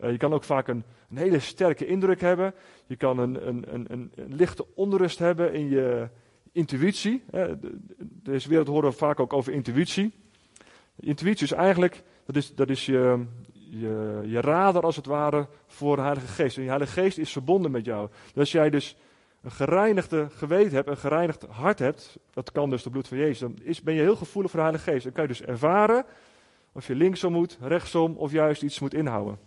Uh, 0.01 0.11
je 0.11 0.17
kan 0.17 0.33
ook 0.33 0.43
vaak 0.43 0.67
een, 0.67 0.83
een, 1.09 1.17
hele 1.17 1.39
sterke 1.39 1.85
indruk 1.85 2.21
hebben. 2.21 2.53
Je 2.85 2.95
kan 2.95 3.17
een, 3.17 3.47
een, 3.47 3.73
een, 3.73 4.11
een 4.15 4.35
lichte 4.35 4.65
onrust 4.75 5.19
hebben 5.19 5.53
in 5.53 5.69
je 5.69 6.09
intuïtie. 6.51 7.23
Deze 7.99 8.49
wereld 8.49 8.67
horen 8.67 8.89
we 8.89 8.95
vaak 8.95 9.19
ook 9.19 9.33
over 9.33 9.53
intuïtie. 9.53 10.13
Intuïtie 10.99 11.45
is 11.45 11.51
eigenlijk, 11.51 12.03
dat 12.25 12.35
is, 12.35 12.55
dat 12.55 12.69
is 12.69 12.85
je, 12.85 13.25
je, 13.53 14.21
je 14.25 14.41
radar 14.41 14.83
als 14.83 14.95
het 14.95 15.05
ware 15.05 15.47
voor 15.67 15.95
de 15.95 16.01
Heilige 16.01 16.27
Geest. 16.27 16.57
En 16.57 16.63
de 16.63 16.69
Heilige 16.69 17.01
Geest 17.01 17.17
is 17.17 17.31
verbonden 17.31 17.71
met 17.71 17.85
jou. 17.85 18.09
Dus 18.25 18.35
als 18.35 18.51
jij 18.51 18.69
dus 18.69 18.97
een 19.41 19.51
gereinigde 19.51 20.27
geweten 20.29 20.73
hebt, 20.73 20.87
een 20.87 20.97
gereinigd 20.97 21.45
hart 21.49 21.79
hebt, 21.79 22.17
dat 22.33 22.51
kan 22.51 22.69
dus 22.69 22.83
de 22.83 22.89
bloed 22.89 23.07
van 23.07 23.17
Jezus, 23.17 23.39
dan 23.39 23.57
is, 23.61 23.81
ben 23.81 23.93
je 23.93 24.01
heel 24.01 24.15
gevoelig 24.15 24.51
voor 24.51 24.59
de 24.59 24.65
Heilige 24.65 24.91
Geest. 24.91 25.03
Dan 25.03 25.13
kan 25.13 25.23
je 25.23 25.29
dus 25.29 25.41
ervaren 25.41 26.05
of 26.71 26.87
je 26.87 26.95
linksom 26.95 27.33
moet, 27.33 27.57
rechtsom 27.61 28.15
of 28.17 28.31
juist 28.31 28.61
iets 28.61 28.79
moet 28.79 28.93
inhouden. 28.93 29.39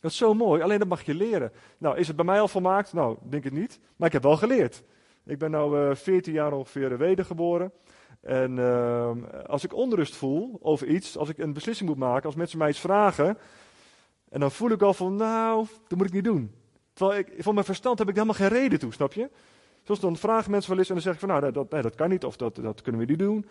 Dat 0.00 0.10
is 0.10 0.16
zo 0.16 0.34
mooi, 0.34 0.62
alleen 0.62 0.78
dat 0.78 0.88
mag 0.88 1.02
je 1.02 1.14
leren. 1.14 1.52
Nou, 1.78 1.98
is 1.98 2.06
het 2.06 2.16
bij 2.16 2.24
mij 2.24 2.40
al 2.40 2.48
volmaakt? 2.48 2.92
Nou, 2.92 3.16
denk 3.22 3.44
ik 3.44 3.52
niet. 3.52 3.80
Maar 3.96 4.06
ik 4.06 4.12
heb 4.12 4.22
wel 4.22 4.36
geleerd. 4.36 4.82
Ik 5.24 5.38
ben 5.38 5.50
nu 5.50 5.58
uh, 5.58 5.94
14 5.94 6.32
jaar 6.32 6.52
ongeveer 6.52 6.98
wedergeboren. 6.98 7.72
En 8.20 8.56
uh, 8.56 9.10
als 9.46 9.64
ik 9.64 9.74
onrust 9.74 10.16
voel 10.16 10.58
over 10.62 10.86
iets, 10.86 11.16
als 11.16 11.28
ik 11.28 11.38
een 11.38 11.52
beslissing 11.52 11.88
moet 11.88 11.98
maken, 11.98 12.26
als 12.26 12.34
mensen 12.34 12.58
mij 12.58 12.68
iets 12.68 12.80
vragen, 12.80 13.38
en 14.28 14.40
dan 14.40 14.50
voel 14.50 14.70
ik 14.70 14.82
al 14.82 14.94
van, 14.94 15.16
nou, 15.16 15.66
dat 15.88 15.98
moet 15.98 16.06
ik 16.06 16.12
niet 16.12 16.24
doen. 16.24 16.54
Terwijl 16.92 17.18
ik, 17.18 17.34
voor 17.38 17.54
mijn 17.54 17.66
verstand 17.66 17.98
heb 17.98 18.08
ik 18.08 18.14
helemaal 18.14 18.34
geen 18.34 18.48
reden 18.48 18.78
toe, 18.78 18.92
snap 18.92 19.12
je? 19.12 19.30
Zoals 19.82 20.00
dan 20.00 20.16
vragen 20.16 20.50
mensen 20.50 20.70
wel 20.70 20.78
eens 20.78 20.88
en 20.88 20.94
dan 20.94 21.02
zeg 21.02 21.12
ik 21.12 21.20
van, 21.20 21.28
nou, 21.28 21.52
dat, 21.52 21.70
dat 21.70 21.94
kan 21.94 22.08
niet, 22.08 22.24
of 22.24 22.36
dat, 22.36 22.56
dat 22.56 22.82
kunnen 22.82 23.00
we 23.00 23.06
niet 23.06 23.18
doen. 23.18 23.46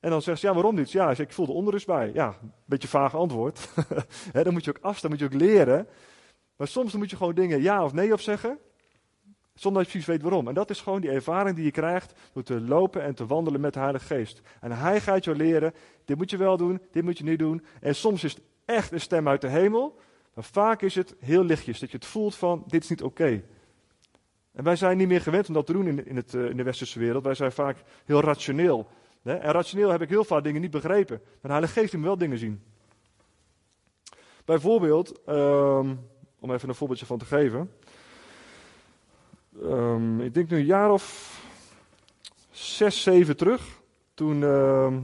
En 0.00 0.10
dan 0.10 0.22
zegt 0.22 0.40
ze, 0.40 0.46
ja, 0.46 0.54
waarom 0.54 0.74
niet? 0.74 0.92
Ja, 0.92 1.10
ik 1.10 1.32
voel 1.32 1.46
de 1.46 1.52
onrust 1.52 1.86
bij. 1.86 2.10
Ja, 2.14 2.26
een 2.42 2.52
beetje 2.64 2.88
vaag 2.88 3.14
antwoord. 3.14 3.68
dan 4.32 4.52
moet 4.52 4.64
je 4.64 4.70
ook 4.70 4.84
afstaan, 4.84 5.10
moet 5.10 5.18
je 5.18 5.24
ook 5.24 5.32
leren. 5.32 5.88
Maar 6.56 6.68
soms 6.68 6.90
dan 6.90 7.00
moet 7.00 7.10
je 7.10 7.16
gewoon 7.16 7.34
dingen 7.34 7.62
ja 7.62 7.84
of 7.84 7.92
nee 7.92 8.12
op 8.12 8.20
zeggen, 8.20 8.58
zonder 9.56 9.82
dat 9.82 9.92
je 9.92 9.98
precies 9.98 10.14
weet 10.14 10.22
waarom. 10.22 10.48
En 10.48 10.54
dat 10.54 10.70
is 10.70 10.80
gewoon 10.80 11.00
die 11.00 11.10
ervaring 11.10 11.56
die 11.56 11.64
je 11.64 11.70
krijgt 11.70 12.12
door 12.32 12.42
te 12.42 12.60
lopen 12.60 13.02
en 13.02 13.14
te 13.14 13.26
wandelen 13.26 13.60
met 13.60 13.72
de 13.72 13.78
Heilige 13.78 14.04
Geest. 14.04 14.40
En 14.60 14.72
hij 14.72 15.00
gaat 15.00 15.24
je 15.24 15.34
leren, 15.34 15.74
dit 16.04 16.16
moet 16.16 16.30
je 16.30 16.36
wel 16.36 16.56
doen, 16.56 16.80
dit 16.90 17.02
moet 17.02 17.18
je 17.18 17.24
niet 17.24 17.38
doen. 17.38 17.64
En 17.80 17.94
soms 17.94 18.24
is 18.24 18.32
het 18.32 18.42
echt 18.64 18.92
een 18.92 19.00
stem 19.00 19.28
uit 19.28 19.40
de 19.40 19.48
hemel, 19.48 19.98
maar 20.34 20.44
vaak 20.44 20.82
is 20.82 20.94
het 20.94 21.14
heel 21.18 21.44
lichtjes, 21.44 21.80
dat 21.80 21.90
je 21.90 21.96
het 21.96 22.06
voelt 22.06 22.34
van, 22.34 22.64
dit 22.66 22.82
is 22.82 22.88
niet 22.88 23.02
oké. 23.02 23.42
En 24.52 24.64
wij 24.64 24.76
zijn 24.76 24.96
niet 24.96 25.08
meer 25.08 25.20
gewend 25.20 25.48
om 25.48 25.54
dat 25.54 25.66
te 25.66 25.72
doen 25.72 25.86
in, 25.86 26.06
in, 26.06 26.16
het, 26.16 26.34
uh, 26.34 26.50
in 26.50 26.56
de 26.56 26.62
westerse 26.62 26.98
wereld. 26.98 27.24
Wij 27.24 27.34
zijn 27.34 27.52
vaak 27.52 27.82
heel 28.04 28.20
rationeel. 28.20 28.86
Hè? 29.22 29.34
En 29.34 29.52
rationeel 29.52 29.90
heb 29.90 30.02
ik 30.02 30.08
heel 30.08 30.24
vaak 30.24 30.44
dingen 30.44 30.60
niet 30.60 30.70
begrepen. 30.70 31.20
Maar 31.22 31.40
de 31.40 31.48
Heilige 31.48 31.80
Geest 31.80 31.94
moet 31.94 32.04
wel 32.04 32.18
dingen 32.18 32.38
zien. 32.38 32.62
Bijvoorbeeld, 34.44 35.20
um, 35.28 36.00
om 36.40 36.52
even 36.52 36.68
een 36.68 36.74
voorbeeldje 36.74 37.06
van 37.06 37.18
te 37.18 37.24
geven. 37.24 37.70
Um, 39.62 40.20
ik 40.20 40.34
denk 40.34 40.50
nu 40.50 40.56
een 40.56 40.64
jaar 40.64 40.90
of 40.90 41.36
zes, 42.50 43.02
zeven 43.02 43.36
terug. 43.36 43.80
Toen, 44.14 44.40
uh, 44.40 44.94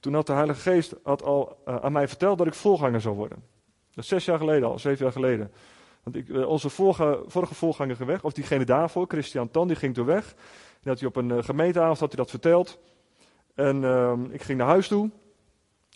toen 0.00 0.14
had 0.14 0.26
de 0.26 0.32
Heilige 0.32 0.60
Geest 0.60 0.94
had 1.02 1.22
al 1.22 1.62
uh, 1.68 1.76
aan 1.76 1.92
mij 1.92 2.08
verteld 2.08 2.38
dat 2.38 2.46
ik 2.46 2.54
voorganger 2.54 3.00
zou 3.00 3.16
worden. 3.16 3.42
Dat 3.94 4.04
is 4.04 4.10
zes 4.10 4.24
jaar 4.24 4.38
geleden 4.38 4.68
al, 4.68 4.78
zeven 4.78 5.04
jaar 5.04 5.12
geleden. 5.12 5.52
Want 6.02 6.16
ik, 6.16 6.28
uh, 6.28 6.48
onze 6.48 6.68
vorige, 6.68 7.22
vorige 7.26 7.54
voorganger 7.54 8.06
weg, 8.06 8.24
of 8.24 8.32
diegene 8.32 8.64
daarvoor, 8.64 9.06
Christian 9.08 9.50
Tan, 9.50 9.66
die 9.66 9.76
ging 9.76 9.94
toen 9.94 10.06
weg. 10.06 10.34
En 10.82 10.88
had 10.88 10.98
hij 10.98 11.08
op 11.08 11.16
een 11.16 11.28
uh, 11.28 11.42
gemeenteavond 11.42 12.00
had 12.00 12.08
hij 12.08 12.18
dat 12.18 12.30
verteld. 12.30 12.78
En 13.54 13.84
ehm, 13.84 14.24
ik 14.24 14.42
ging 14.42 14.58
naar 14.58 14.68
huis 14.68 14.88
toe. 14.88 15.10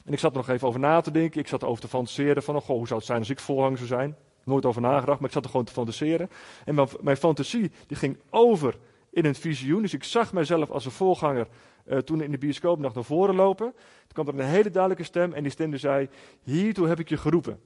En 0.04 0.12
ik 0.12 0.18
zat 0.18 0.30
er 0.30 0.36
nog 0.36 0.48
even 0.48 0.68
over 0.68 0.80
na 0.80 1.00
te 1.00 1.10
denken. 1.10 1.40
Ik 1.40 1.48
zat 1.48 1.62
erover 1.62 1.80
te 1.80 1.88
fantaseren 1.88 2.42
van, 2.42 2.56
oh, 2.56 2.62
goh, 2.62 2.76
hoe 2.76 2.86
zou 2.86 2.98
het 2.98 3.08
zijn 3.08 3.18
als 3.18 3.30
ik 3.30 3.40
voorganger 3.40 3.76
zou 3.76 3.88
zijn? 3.88 4.16
Nooit 4.46 4.66
over 4.66 4.80
nagedacht, 4.80 5.18
maar 5.18 5.28
ik 5.28 5.34
zat 5.34 5.44
er 5.44 5.50
gewoon 5.50 5.66
te 5.66 5.72
fantaseren. 5.72 6.30
En 6.64 6.74
mijn, 6.74 6.88
mijn 7.00 7.16
fantasie 7.16 7.70
die 7.86 7.96
ging 7.96 8.18
over 8.30 8.78
in 9.10 9.24
een 9.24 9.34
visioen. 9.34 9.82
Dus 9.82 9.94
ik 9.94 10.04
zag 10.04 10.32
mijzelf 10.32 10.70
als 10.70 10.84
een 10.84 10.90
voorganger 10.90 11.46
uh, 11.86 11.98
toen 11.98 12.20
in 12.20 12.30
de 12.30 12.38
bioscoop 12.38 12.78
nog 12.78 12.94
naar 12.94 13.04
voren 13.04 13.34
lopen. 13.34 13.72
Toen 13.72 14.24
kwam 14.24 14.28
er 14.28 14.34
een 14.34 14.50
hele 14.50 14.70
duidelijke 14.70 15.04
stem 15.04 15.32
en 15.32 15.42
die 15.42 15.52
stem 15.52 15.76
zei, 15.76 16.08
hiertoe 16.42 16.88
heb 16.88 16.98
ik 16.98 17.08
je 17.08 17.16
geroepen. 17.16 17.60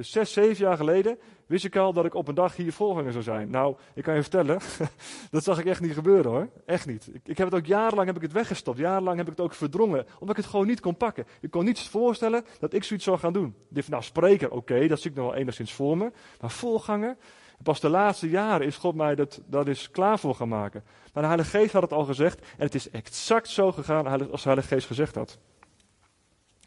Dus 0.00 0.10
zes, 0.10 0.32
zeven 0.32 0.64
jaar 0.64 0.76
geleden 0.76 1.18
wist 1.46 1.64
ik 1.64 1.76
al 1.76 1.92
dat 1.92 2.04
ik 2.04 2.14
op 2.14 2.28
een 2.28 2.34
dag 2.34 2.56
hier 2.56 2.72
voorganger 2.72 3.12
zou 3.12 3.24
zijn. 3.24 3.50
Nou, 3.50 3.76
ik 3.94 4.02
kan 4.02 4.14
je 4.14 4.20
vertellen, 4.22 4.60
dat 5.30 5.44
zag 5.44 5.58
ik 5.58 5.66
echt 5.66 5.80
niet 5.80 5.92
gebeuren 5.92 6.30
hoor. 6.30 6.48
Echt 6.66 6.86
niet. 6.86 7.10
Ik, 7.12 7.20
ik, 7.24 7.38
heb 7.38 7.50
het 7.50 7.60
ook 7.60 7.66
jarenlang 7.66 8.06
heb 8.06 8.16
ik 8.16 8.22
het 8.22 8.32
weggestopt. 8.32 8.78
Jarenlang 8.78 9.16
heb 9.16 9.26
ik 9.26 9.32
het 9.36 9.40
ook 9.40 9.54
verdrongen. 9.54 10.06
Omdat 10.12 10.36
ik 10.36 10.42
het 10.42 10.50
gewoon 10.50 10.66
niet 10.66 10.80
kon 10.80 10.96
pakken. 10.96 11.26
Ik 11.40 11.50
kon 11.50 11.64
niet 11.64 11.80
voorstellen 11.80 12.44
dat 12.58 12.72
ik 12.72 12.84
zoiets 12.84 13.04
zou 13.04 13.18
gaan 13.18 13.32
doen. 13.32 13.54
Nou 13.88 14.02
spreker, 14.02 14.50
oké, 14.50 14.86
dat 14.86 15.00
zie 15.00 15.10
ik 15.10 15.16
nog 15.16 15.26
wel 15.26 15.34
enigszins 15.34 15.72
voor 15.72 15.96
me. 15.96 16.12
Maar 16.40 16.50
voorganger, 16.50 17.16
pas 17.62 17.80
de 17.80 17.88
laatste 17.88 18.28
jaren 18.28 18.66
is 18.66 18.76
God 18.76 18.94
mij 18.94 19.14
dat, 19.14 19.40
dat 19.46 19.68
is 19.68 19.90
klaar 19.90 20.18
voor 20.18 20.34
gaan 20.34 20.48
maken. 20.48 20.84
Maar 21.12 21.22
de 21.22 21.28
Heilige 21.28 21.58
Geest 21.58 21.72
had 21.72 21.82
het 21.82 21.92
al 21.92 22.04
gezegd. 22.04 22.40
En 22.40 22.64
het 22.64 22.74
is 22.74 22.90
exact 22.90 23.48
zo 23.48 23.72
gegaan 23.72 24.30
als 24.30 24.42
de 24.42 24.48
Heilige 24.48 24.74
Geest 24.74 24.86
gezegd 24.86 25.14
had. 25.14 25.38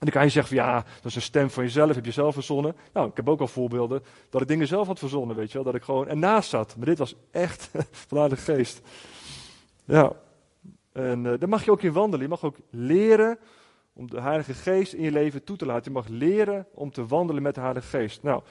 En 0.04 0.10
dan 0.10 0.18
kan 0.18 0.28
je 0.28 0.34
zeggen 0.34 0.56
van 0.56 0.66
ja, 0.66 0.74
dat 0.96 1.06
is 1.06 1.16
een 1.16 1.22
stem 1.22 1.50
van 1.50 1.64
jezelf, 1.64 1.96
heb 1.96 2.06
je 2.06 2.12
zelf 2.12 2.34
verzonnen. 2.34 2.76
Nou, 2.94 3.10
ik 3.10 3.16
heb 3.16 3.30
ook 3.30 3.40
al 3.40 3.48
voorbeelden 3.48 4.04
dat 4.30 4.42
ik 4.42 4.48
dingen 4.48 4.68
zelf 4.68 4.88
had 4.88 5.00
verzonnen, 5.00 5.36
weet 5.36 5.48
je 5.48 5.54
wel. 5.54 5.64
Dat 5.64 5.76
ik 5.76 5.84
gewoon 5.84 6.08
ernaast 6.08 6.50
zat. 6.50 6.76
Maar 6.78 6.86
dit 6.86 6.98
was 6.98 7.16
echt 7.32 7.72
vanuit 8.08 8.30
de 8.30 8.38
geest. 8.38 8.82
Ja, 9.86 10.12
en 10.92 11.26
uh, 11.26 11.34
daar 11.40 11.50
mag 11.50 11.66
je 11.66 11.72
ook 11.72 11.82
in 11.82 11.94
wandelen. 11.94 12.22
Je 12.22 12.32
mag 12.32 12.44
ook 12.44 12.58
leren 12.70 13.38
om 13.94 14.10
de 14.10 14.22
Heilige 14.22 14.54
Geest 14.54 14.94
in 14.94 15.04
je 15.04 15.12
leven 15.12 15.44
toe 15.44 15.58
te 15.58 15.66
laten. 15.66 15.92
Je 15.92 15.98
mag 15.98 16.08
leren 16.08 16.68
om 16.74 16.92
te 16.92 17.06
wandelen 17.06 17.44
met 17.44 17.56
de 17.56 17.62
Heilige 17.62 17.88
Geest. 17.88 18.24
Nou, 18.24 18.42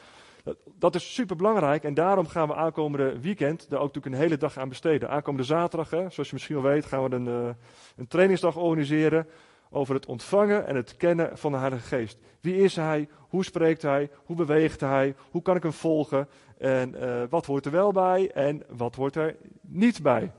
dat, 0.45 0.57
dat 0.79 0.95
is 0.95 1.15
super 1.15 1.37
belangrijk 1.37 1.85
en 1.85 1.95
daarom 1.95 2.27
gaan 2.27 2.49
we 2.49 2.55
aankomende 2.55 3.21
weekend 3.21 3.71
daar 3.71 3.81
ook 3.81 3.87
natuurlijk 3.87 4.15
een 4.15 4.23
hele 4.23 4.37
dag 4.37 4.59
aan 4.59 4.69
besteden. 4.69 5.11
Aankomende 5.11 5.47
zaterdag, 5.47 5.91
hè, 5.91 6.11
zoals 6.11 6.29
je 6.29 6.35
misschien 6.35 6.63
wel 6.63 6.73
weet, 6.73 6.85
gaan 6.85 7.09
we 7.09 7.17
een, 7.17 7.27
uh, 7.27 7.49
een 7.97 8.09
trainingsdag 8.09 8.57
organiseren 8.57 9.27
over 9.73 9.95
het 9.95 10.07
ontvangen 10.07 10.67
en 10.67 10.77
het 10.77 10.97
kennen 10.97 11.39
van 11.39 11.53
de 11.53 11.59
Heilige 11.59 11.87
Geest. 11.87 12.19
Wie 12.41 12.57
is 12.57 12.77
Hij? 12.77 13.09
Hoe 13.29 13.45
spreekt 13.45 13.83
Hij? 13.83 14.11
Hoe 14.25 14.37
beweegt 14.37 14.81
Hij? 14.81 15.15
Hoe 15.31 15.43
kan 15.43 15.57
ik 15.57 15.63
Hem 15.63 15.73
volgen? 15.73 16.29
En 16.59 16.95
uh, 16.95 17.23
wat 17.31 17.47
hoort 17.47 17.65
er 17.65 17.73
wel 17.73 17.93
bij 17.93 18.31
en 18.35 18.63
wat 18.69 18.95
hoort 18.95 19.17
er 19.17 19.37
niet 19.61 20.03
bij? 20.03 20.33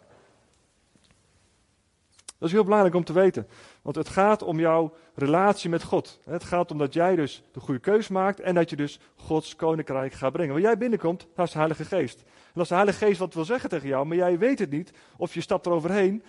Dat 2.44 2.52
is 2.52 2.58
heel 2.58 2.68
belangrijk 2.68 2.96
om 2.96 3.04
te 3.04 3.14
weten. 3.14 3.48
Want 3.82 3.96
het 3.96 4.10
gaat 4.10 4.42
om 4.42 4.60
jouw 4.60 4.94
relatie 5.16 5.70
met 5.70 5.84
God. 5.84 6.20
Het 6.24 6.44
gaat 6.44 6.72
om 6.72 6.78
dat 6.78 6.94
jij 6.94 7.16
dus 7.16 7.44
de 7.52 7.60
goede 7.60 7.80
keus 7.80 8.08
maakt 8.08 8.40
en 8.40 8.56
dat 8.56 8.70
je 8.70 8.76
dus 8.76 9.00
Gods 9.16 9.56
koninkrijk 9.56 10.14
gaat 10.14 10.32
brengen. 10.32 10.54
Waar 10.54 10.62
jij 10.62 10.78
binnenkomt, 10.78 11.28
dat 11.36 11.46
is 11.46 11.52
de 11.52 11.58
Heilige 11.58 11.86
Geest. 11.86 12.24
En 12.54 12.60
als 12.60 12.68
de 12.68 12.76
Heilige 12.76 13.06
Geest 13.06 13.20
wat 13.20 13.34
wil 13.34 13.46
zeggen 13.46 13.70
tegen 13.70 13.88
jou, 13.88 14.06
maar 14.06 14.18
jij 14.18 14.38
weet 14.38 14.60
het 14.60 14.70
niet, 14.70 14.94
of 15.18 15.34
je 15.34 15.42
stapt 15.42 15.66
eroverheen, 15.66 16.24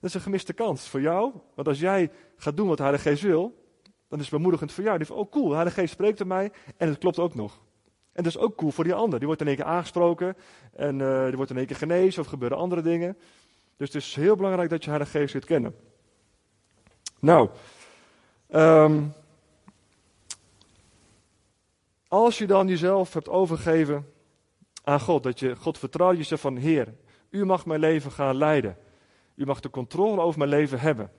Dat 0.00 0.10
is 0.10 0.14
een 0.14 0.20
gemiste 0.20 0.52
kans 0.52 0.88
voor 0.88 1.00
jou. 1.00 1.32
Want 1.54 1.68
als 1.68 1.80
jij 1.80 2.10
gaat 2.36 2.56
doen 2.56 2.68
wat 2.68 2.76
de 2.76 2.82
Heilige 2.82 3.08
Geest 3.08 3.22
wil, 3.22 3.66
dan 4.08 4.18
is 4.18 4.24
het 4.24 4.34
bemoedigend 4.34 4.72
voor 4.72 4.84
jou. 4.84 4.98
Die 4.98 5.06
van, 5.06 5.16
oh 5.16 5.30
cool, 5.30 5.48
de 5.48 5.54
Heilige 5.54 5.80
Geest 5.80 5.92
spreekt 5.92 6.16
tot 6.16 6.26
mij 6.26 6.52
en 6.76 6.88
het 6.88 6.98
klopt 6.98 7.18
ook 7.18 7.34
nog. 7.34 7.60
En 8.12 8.22
dat 8.24 8.32
is 8.32 8.38
ook 8.38 8.56
cool 8.56 8.70
voor 8.70 8.84
die 8.84 8.94
ander. 8.94 9.18
Die 9.18 9.26
wordt 9.26 9.42
in 9.42 9.48
één 9.48 9.56
keer 9.56 9.64
aangesproken 9.64 10.36
en 10.72 10.98
uh, 10.98 11.26
die 11.26 11.36
wordt 11.36 11.50
in 11.50 11.56
één 11.56 11.66
keer 11.66 11.76
genezen 11.76 12.22
of 12.22 12.28
gebeuren 12.28 12.58
andere 12.58 12.82
dingen. 12.82 13.16
Dus 13.76 13.92
het 13.92 14.02
is 14.02 14.14
heel 14.14 14.36
belangrijk 14.36 14.70
dat 14.70 14.84
je 14.84 14.90
Heilige 14.90 15.18
Geest 15.18 15.32
zit 15.32 15.44
kennen. 15.44 15.74
Nou, 17.20 17.48
um, 18.50 19.12
als 22.08 22.38
je 22.38 22.46
dan 22.46 22.68
jezelf 22.68 23.12
hebt 23.12 23.28
overgegeven 23.28 24.12
aan 24.84 25.00
God, 25.00 25.22
dat 25.22 25.38
je 25.38 25.56
God 25.56 25.78
vertrouwt, 25.78 26.16
je 26.16 26.22
zegt 26.22 26.42
van 26.42 26.56
Heer, 26.56 26.94
u 27.30 27.44
mag 27.44 27.66
mijn 27.66 27.80
leven 27.80 28.12
gaan 28.12 28.36
leiden. 28.36 28.76
U 29.38 29.46
mag 29.46 29.60
de 29.60 29.70
controle 29.70 30.20
over 30.20 30.38
mijn 30.38 30.50
leven 30.50 30.80
hebben. 30.80 31.10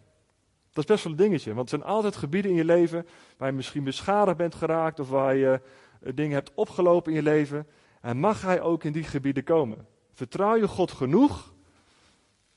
Dat 0.74 0.84
is 0.84 0.86
best 0.86 1.04
wel 1.04 1.14
een 1.14 1.20
dingetje, 1.20 1.54
want 1.54 1.72
er 1.72 1.78
zijn 1.78 1.90
altijd 1.90 2.16
gebieden 2.16 2.52
in 2.52 2.58
je 2.58 2.66
leven 2.66 3.08
waar 3.38 3.50
je 3.50 3.56
misschien 3.56 3.84
beschadigd 3.84 4.38
bent 4.38 4.56
geraakt 4.56 5.00
of 5.00 5.10
waar 5.10 5.36
je 5.36 5.62
eh, 6.02 6.12
dingen 6.16 6.34
hebt 6.34 6.52
opgelopen 6.54 7.12
in 7.12 7.18
je 7.18 7.24
leven. 7.24 7.68
En 8.02 8.18
mag 8.18 8.42
hij 8.42 8.62
ook 8.62 8.84
in 8.84 8.92
die 8.92 9.04
gebieden 9.04 9.44
komen? 9.44 9.88
Vertrouw 10.14 10.56
je 10.56 10.68
God 10.68 10.92
genoeg 10.92 11.54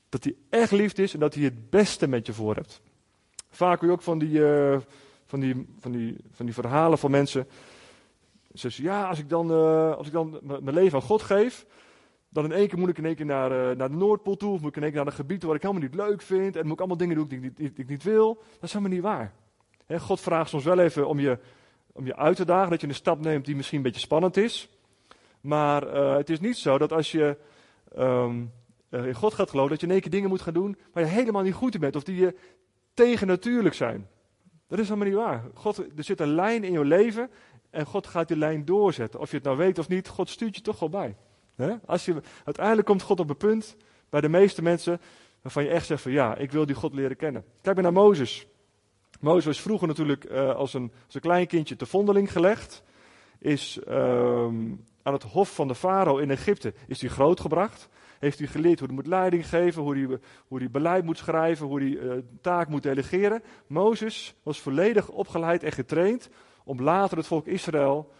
dat 0.09 0.23
hij 0.23 0.35
echt 0.49 0.71
liefd 0.71 0.99
is 0.99 1.13
en 1.13 1.19
dat 1.19 1.33
hij 1.33 1.43
het 1.43 1.69
beste 1.69 2.07
met 2.07 2.25
je 2.25 2.33
voor 2.33 2.55
hebt. 2.55 2.81
Vaak 3.49 3.79
hoor 3.79 3.89
je 3.89 3.95
ook 3.95 4.01
van 4.01 4.19
die, 4.19 4.39
uh, 4.39 4.77
van 5.25 5.39
die, 5.39 5.67
van 5.79 5.91
die, 5.91 6.17
van 6.31 6.45
die 6.45 6.53
verhalen 6.53 6.97
van 6.97 7.11
mensen. 7.11 7.47
Ze 8.53 8.57
zeggen, 8.57 8.83
ja, 8.83 9.07
als 9.07 9.19
ik 9.19 9.29
dan, 9.29 9.51
uh, 9.51 9.95
als 9.95 10.07
ik 10.07 10.13
dan 10.13 10.39
mijn 10.41 10.75
leven 10.75 10.99
aan 10.99 11.05
God 11.05 11.21
geef, 11.21 11.65
dan 12.33 12.43
in 12.43 12.51
één 12.51 12.67
keer 12.67 12.79
moet 12.79 12.89
ik 12.89 12.97
in 12.97 13.05
één 13.05 13.15
keer 13.15 13.25
naar, 13.25 13.51
uh, 13.51 13.77
naar 13.77 13.89
de 13.89 13.95
Noordpool 13.95 14.37
toe, 14.37 14.53
of 14.53 14.59
moet 14.59 14.69
ik 14.69 14.75
in 14.75 14.83
één 14.83 14.91
keer 14.91 15.03
naar 15.03 15.11
een 15.11 15.17
gebied 15.17 15.43
waar 15.43 15.55
ik 15.55 15.61
helemaal 15.61 15.83
niet 15.83 15.95
leuk 15.95 16.21
vind, 16.21 16.55
en 16.55 16.63
moet 16.63 16.73
ik 16.73 16.79
allemaal 16.79 16.97
dingen 16.97 17.15
doen 17.15 17.27
die 17.27 17.71
ik 17.75 17.87
niet, 17.87 18.03
wil. 18.03 18.33
Dat 18.33 18.63
is 18.63 18.73
helemaal 18.73 18.93
niet 18.93 19.03
waar. 19.03 19.33
God 19.99 20.21
vraagt 20.21 20.49
soms 20.49 20.63
wel 20.63 20.79
even 20.79 21.07
om 21.07 21.19
je, 21.19 21.37
om 21.91 22.05
je 22.05 22.15
uit 22.15 22.35
te 22.35 22.45
dagen, 22.45 22.69
dat 22.69 22.81
je 22.81 22.87
een 22.87 22.93
stap 22.93 23.19
neemt 23.19 23.45
die 23.45 23.55
misschien 23.55 23.77
een 23.77 23.83
beetje 23.83 23.99
spannend 23.99 24.37
is. 24.37 24.69
Maar 25.41 25.95
uh, 25.95 26.15
het 26.15 26.29
is 26.29 26.39
niet 26.39 26.57
zo 26.57 26.77
dat 26.77 26.91
als 26.91 27.11
je 27.11 27.37
um, 27.97 28.51
in 28.89 29.13
God 29.13 29.33
gaat 29.33 29.49
geloven, 29.49 29.71
dat 29.71 29.79
je 29.79 29.85
in 29.85 29.91
één 29.91 30.01
keer 30.01 30.11
dingen 30.11 30.29
moet 30.29 30.41
gaan 30.41 30.53
doen 30.53 30.77
waar 30.93 31.03
je 31.03 31.09
helemaal 31.09 31.41
niet 31.41 31.53
goed 31.53 31.73
in 31.73 31.79
bent, 31.79 31.95
of 31.95 32.03
die 32.03 32.15
je 32.15 32.35
tegennatuurlijk 32.93 33.75
zijn. 33.75 34.07
Dat 34.67 34.79
is 34.79 34.87
helemaal 34.87 35.07
niet 35.07 35.17
waar. 35.17 35.43
God, 35.53 35.77
er 35.77 36.03
zit 36.03 36.19
een 36.19 36.35
lijn 36.35 36.63
in 36.63 36.71
je 36.71 36.85
leven 36.85 37.29
en 37.69 37.85
God 37.85 38.07
gaat 38.07 38.27
die 38.27 38.37
lijn 38.37 38.65
doorzetten. 38.65 39.19
Of 39.19 39.29
je 39.29 39.35
het 39.35 39.45
nou 39.45 39.57
weet 39.57 39.79
of 39.79 39.87
niet, 39.87 40.07
God 40.07 40.29
stuurt 40.29 40.55
je 40.55 40.61
toch 40.61 40.79
wel 40.79 40.89
bij. 40.89 41.15
Uiteindelijk 41.55 42.87
komt 42.87 43.01
God 43.01 43.19
op 43.19 43.29
een 43.29 43.37
punt 43.37 43.75
bij 44.09 44.21
de 44.21 44.29
meeste 44.29 44.61
mensen 44.61 45.01
waarvan 45.41 45.63
je 45.63 45.69
echt 45.69 45.85
zegt 45.85 46.01
van 46.01 46.11
ja, 46.11 46.35
ik 46.35 46.51
wil 46.51 46.65
die 46.65 46.75
God 46.75 46.93
leren 46.93 47.15
kennen. 47.15 47.45
Kijk 47.61 47.75
maar 47.75 47.83
naar 47.83 47.93
Mozes. 47.93 48.47
Mozes 49.19 49.45
was 49.45 49.61
vroeger 49.61 49.87
natuurlijk 49.87 50.31
uh, 50.31 50.55
als, 50.55 50.73
een, 50.73 50.91
als 51.05 51.15
een 51.15 51.21
klein 51.21 51.47
kindje 51.47 51.75
te 51.75 51.85
vondeling 51.85 52.31
gelegd. 52.31 52.83
Is 53.39 53.79
uh, 53.87 54.45
aan 55.03 55.13
het 55.13 55.23
hof 55.23 55.55
van 55.55 55.67
de 55.67 55.75
farao 55.75 56.17
in 56.17 56.31
Egypte 56.31 56.73
is 56.87 57.01
hij 57.01 57.09
grootgebracht. 57.09 57.89
Heeft 58.19 58.39
hij 58.39 58.47
geleerd 58.47 58.79
hoe 58.79 58.87
hij 58.87 58.97
moet 58.97 59.07
leiding 59.07 59.49
geven, 59.49 59.81
hoe 59.81 59.97
hij, 59.97 60.19
hoe 60.47 60.59
hij 60.59 60.71
beleid 60.71 61.03
moet 61.03 61.17
schrijven, 61.17 61.67
hoe 61.67 61.79
hij 61.79 61.89
uh, 61.89 62.13
taak 62.41 62.67
moet 62.67 62.83
delegeren. 62.83 63.43
Mozes 63.67 64.35
was 64.43 64.61
volledig 64.61 65.09
opgeleid 65.09 65.63
en 65.63 65.71
getraind 65.71 66.29
om 66.63 66.81
later 66.81 67.17
het 67.17 67.27
volk 67.27 67.47
Israël 67.47 68.11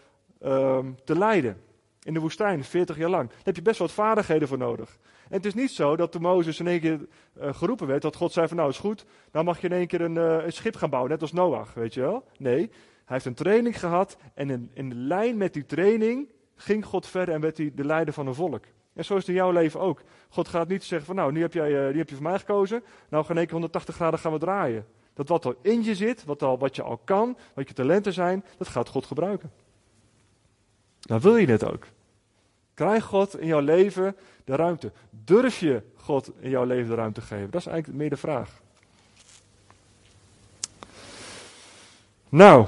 uh, 0.42 0.78
te 1.04 1.18
leiden. 1.18 1.62
In 2.04 2.14
de 2.14 2.20
woestijn, 2.20 2.64
40 2.64 2.96
jaar 2.96 3.10
lang. 3.10 3.28
Daar 3.28 3.38
heb 3.42 3.56
je 3.56 3.62
best 3.62 3.78
wat 3.78 3.92
vaardigheden 3.92 4.48
voor 4.48 4.58
nodig. 4.58 4.98
En 5.28 5.36
het 5.36 5.46
is 5.46 5.54
niet 5.54 5.70
zo 5.70 5.96
dat 5.96 6.12
toen 6.12 6.22
Mozes 6.22 6.60
in 6.60 6.66
één 6.66 6.80
keer 6.80 6.98
uh, 7.40 7.54
geroepen 7.54 7.86
werd, 7.86 8.02
dat 8.02 8.16
God 8.16 8.32
zei 8.32 8.48
van 8.48 8.56
nou 8.56 8.68
is 8.68 8.78
goed, 8.78 9.04
dan 9.30 9.44
mag 9.44 9.60
je 9.60 9.66
in 9.66 9.72
één 9.72 9.86
keer 9.86 10.00
een, 10.00 10.16
uh, 10.16 10.44
een, 10.44 10.52
schip 10.52 10.76
gaan 10.76 10.90
bouwen, 10.90 11.10
net 11.10 11.20
als 11.20 11.32
Noach, 11.32 11.74
weet 11.74 11.94
je 11.94 12.00
wel. 12.00 12.24
Nee, 12.38 12.58
hij 12.58 12.70
heeft 13.04 13.24
een 13.24 13.34
training 13.34 13.78
gehad 13.78 14.16
en 14.34 14.50
in, 14.50 14.70
in 14.74 14.88
de 14.88 14.94
lijn 14.94 15.36
met 15.36 15.52
die 15.52 15.66
training 15.66 16.28
ging 16.56 16.84
God 16.84 17.06
verder 17.06 17.34
en 17.34 17.40
werd 17.40 17.56
hij 17.56 17.72
de 17.74 17.84
leider 17.84 18.14
van 18.14 18.26
een 18.26 18.34
volk. 18.34 18.64
En 18.94 19.04
zo 19.04 19.14
is 19.14 19.20
het 19.20 19.28
in 19.28 19.34
jouw 19.34 19.50
leven 19.50 19.80
ook. 19.80 20.02
God 20.28 20.48
gaat 20.48 20.68
niet 20.68 20.84
zeggen 20.84 21.06
van 21.06 21.16
nou, 21.16 21.32
nu 21.32 21.40
heb, 21.40 21.52
jij, 21.52 21.70
uh, 21.70 21.92
nu 21.92 21.98
heb 21.98 22.08
je 22.08 22.14
voor 22.14 22.24
mij 22.24 22.38
gekozen, 22.38 22.82
nou 23.08 23.22
gaan 23.22 23.30
in 23.30 23.36
één 23.36 23.44
keer 23.44 23.54
180 23.54 23.94
graden 23.94 24.18
gaan 24.18 24.32
we 24.32 24.38
draaien. 24.38 24.86
Dat 25.14 25.28
wat 25.28 25.44
er 25.44 25.56
in 25.60 25.82
je 25.82 25.94
zit, 25.94 26.24
wat, 26.24 26.42
al, 26.42 26.58
wat 26.58 26.76
je 26.76 26.82
al 26.82 27.00
kan, 27.04 27.36
wat 27.54 27.68
je 27.68 27.74
talenten 27.74 28.12
zijn, 28.12 28.44
dat 28.58 28.68
gaat 28.68 28.88
God 28.88 29.06
gebruiken. 29.06 29.50
Dan 31.04 31.20
wil 31.20 31.36
je 31.36 31.46
dit 31.46 31.64
ook. 31.64 31.86
Krijg 32.74 33.04
God 33.04 33.40
in 33.40 33.46
jouw 33.46 33.60
leven 33.60 34.16
de 34.44 34.56
ruimte? 34.56 34.92
Durf 35.10 35.58
je 35.58 35.82
God 35.94 36.30
in 36.40 36.50
jouw 36.50 36.64
leven 36.64 36.88
de 36.88 36.94
ruimte 36.94 37.20
geven? 37.20 37.50
Dat 37.50 37.60
is 37.60 37.66
eigenlijk 37.66 37.98
meer 37.98 38.10
de 38.10 38.16
vraag. 38.16 38.62
Nou, 42.28 42.66